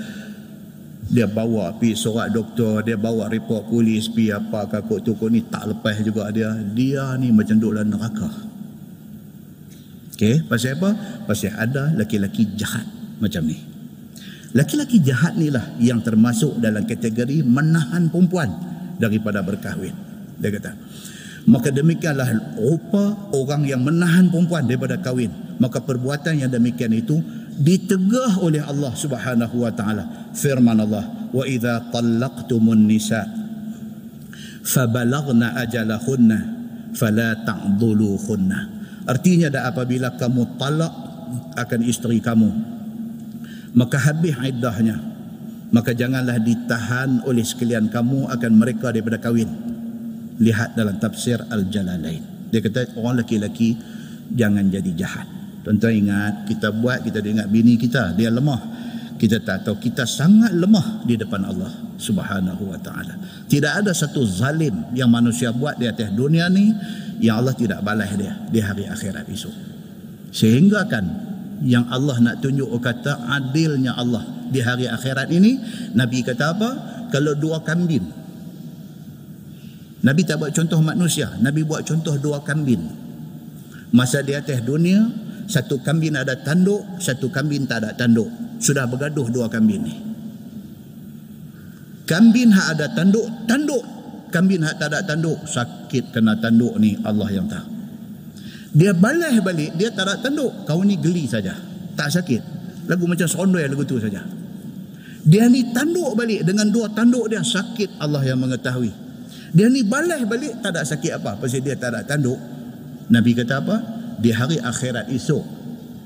[1.09, 5.41] dia bawa pergi surat doktor, dia bawa report polis, pergi apa kakak tu kau ni
[5.41, 6.53] tak lepas juga dia.
[6.53, 8.29] Dia ni macam duduk dalam neraka.
[10.13, 10.89] Okey, pasal apa?
[11.25, 12.85] Pasal ada laki-laki jahat
[13.17, 13.57] macam ni.
[14.53, 18.49] Laki-laki jahat ni lah yang termasuk dalam kategori menahan perempuan
[19.01, 19.93] daripada berkahwin.
[20.37, 20.71] Dia kata,
[21.49, 25.33] maka demikianlah rupa orang yang menahan perempuan daripada kahwin.
[25.57, 27.17] Maka perbuatan yang demikian itu
[27.59, 30.31] ditegah oleh Allah Subhanahu wa taala.
[30.31, 33.27] Firman Allah, "Wa idza talaqtumun nisa
[34.63, 36.37] fabalagna ajalahunna
[36.95, 38.59] fala ta'dhuluhunna."
[39.05, 40.93] Artinya dah apabila kamu talak
[41.59, 42.79] akan isteri kamu
[43.73, 44.97] maka habis iddahnya
[45.69, 49.49] maka janganlah ditahan oleh sekalian kamu akan mereka daripada kahwin.
[50.41, 52.49] Lihat dalam tafsir Al-Jalalain.
[52.49, 53.77] Dia kata orang lelaki-lelaki
[54.33, 55.27] jangan jadi jahat.
[55.69, 58.57] Tuan-tuan ingat kita buat kita ingat bini kita dia lemah.
[59.21, 63.13] Kita tak tahu kita sangat lemah di depan Allah Subhanahu wa taala.
[63.45, 66.73] Tidak ada satu zalim yang manusia buat di atas dunia ni
[67.21, 69.53] yang Allah tidak balas dia di hari akhirat esok.
[70.33, 71.05] Sehingga kan
[71.61, 75.53] yang Allah nak tunjuk kata adilnya Allah di hari akhirat ini
[75.93, 76.69] Nabi kata apa?
[77.13, 78.09] Kalau dua kambing
[80.01, 82.81] Nabi tak buat contoh manusia Nabi buat contoh dua kambing
[83.93, 88.29] Masa di atas dunia Satu kambing ada tanduk Satu kambing tak ada tanduk.
[88.61, 89.95] Sudah bergaduh dua kambing ni.
[92.05, 93.81] Kambing hak ada tanduk Tanduk.
[94.29, 97.65] Kambing hak tak ada tanduk sakit kena tanduk ni Allah yang tahu.
[98.77, 100.69] Dia balas balik dia tak ada tanduk.
[100.69, 101.57] Kau ni geli saja.
[101.97, 102.41] Tak sakit.
[102.85, 104.21] Lagu macam sondoi lagu tu saja.
[105.25, 108.93] Dia ni tanduk balik dengan dua tanduk dia sakit Allah yang mengetahui.
[109.49, 111.41] Dia ni balas balik tak ada sakit apa.
[111.41, 112.37] Pasal dia tak ada tanduk.
[113.09, 115.43] Nabi kata apa di hari akhirat esok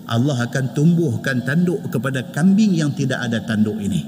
[0.04, 4.04] Allah akan tumbuhkan tanduk kepada kambing yang tidak ada tanduk ini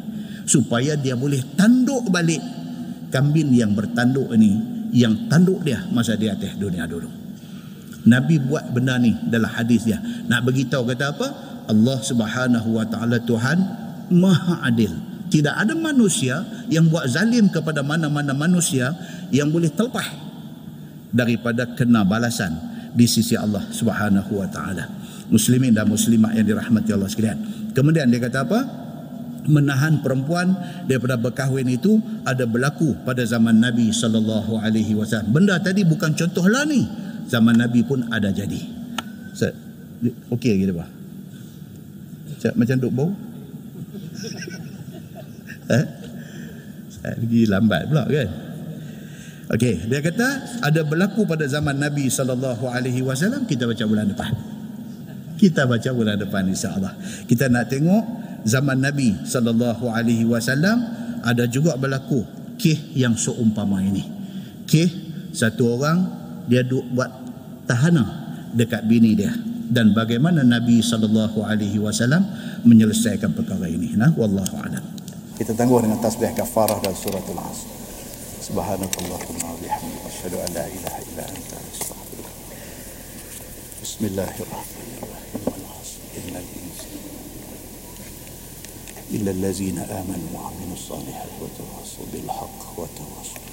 [0.46, 2.42] supaya dia boleh tanduk balik
[3.10, 7.08] kambing yang bertanduk ini yang tanduk dia masa di atas dunia dulu.
[8.06, 9.98] Nabi buat benda ni dalam hadis dia.
[10.00, 11.28] Nak beritahu kata apa?
[11.66, 13.58] Allah Subhanahu wa taala Tuhan
[14.14, 14.94] Maha Adil.
[15.26, 18.94] Tidak ada manusia yang buat zalim kepada mana-mana manusia
[19.34, 20.06] yang boleh terlepas
[21.10, 24.88] daripada kena balasan di sisi Allah Subhanahu wa taala.
[25.28, 27.38] Muslimin dan muslimat yang dirahmati Allah sekalian.
[27.76, 28.60] Kemudian dia kata apa?
[29.46, 30.58] menahan perempuan
[30.90, 35.32] daripada berkahwin itu ada berlaku pada zaman Nabi sallallahu alaihi wasallam.
[35.32, 36.86] Benda tadi bukan contoh lah ni.
[37.26, 38.62] Zaman Nabi pun ada jadi.
[39.34, 39.54] Ustaz,
[40.30, 40.90] okey gitu bah.
[42.42, 43.10] Cak macam duk bau.
[45.78, 45.86] eh?
[46.94, 48.30] Saya lagi lambat pula kan.
[49.46, 54.34] Okey, dia kata ada berlaku pada zaman Nabi sallallahu alaihi wasallam kita baca bulan depan.
[55.38, 56.98] Kita baca bulan depan insya-Allah.
[57.30, 58.04] Kita nak tengok
[58.42, 60.82] zaman Nabi sallallahu alaihi wasallam
[61.22, 62.26] ada juga berlaku
[62.58, 64.02] kes yang seumpama ini.
[64.66, 64.90] Kes
[65.36, 65.98] satu orang
[66.50, 67.12] dia duk buat
[67.70, 68.08] tahanan
[68.58, 69.30] dekat bini dia
[69.70, 72.26] dan bagaimana Nabi sallallahu alaihi wasallam
[72.66, 73.94] menyelesaikan perkara ini.
[73.94, 74.82] Nah, wallahu a'lam.
[75.38, 76.98] Kita tangguh dengan tasbih kafarah dan
[78.46, 78.86] surah Al-Asr.
[78.86, 82.30] Subhanakallahumma wa bihamdika asyhadu an la ilaha illa anta astaghfiruka.
[83.82, 85.26] Bismillahirrahmanirrahim.
[89.16, 93.46] إلا الذين آمنوا وعملوا الصالحات وتواصوا بالحق وتواصوا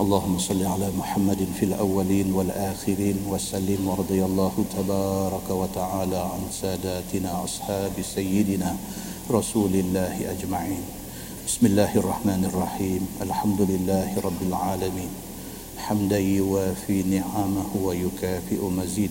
[0.00, 7.92] اللهم صل على محمد في الأولين والآخرين وسلم ورضي الله تبارك وتعالى عن ساداتنا أصحاب
[8.02, 8.76] سيدنا
[9.30, 10.84] رسول الله أجمعين
[11.47, 15.09] بسم الله الرحمن الرحيم الحمد لله رب العالمين
[15.77, 19.07] حمدا يوافي نعمه ويكافئ مزيدا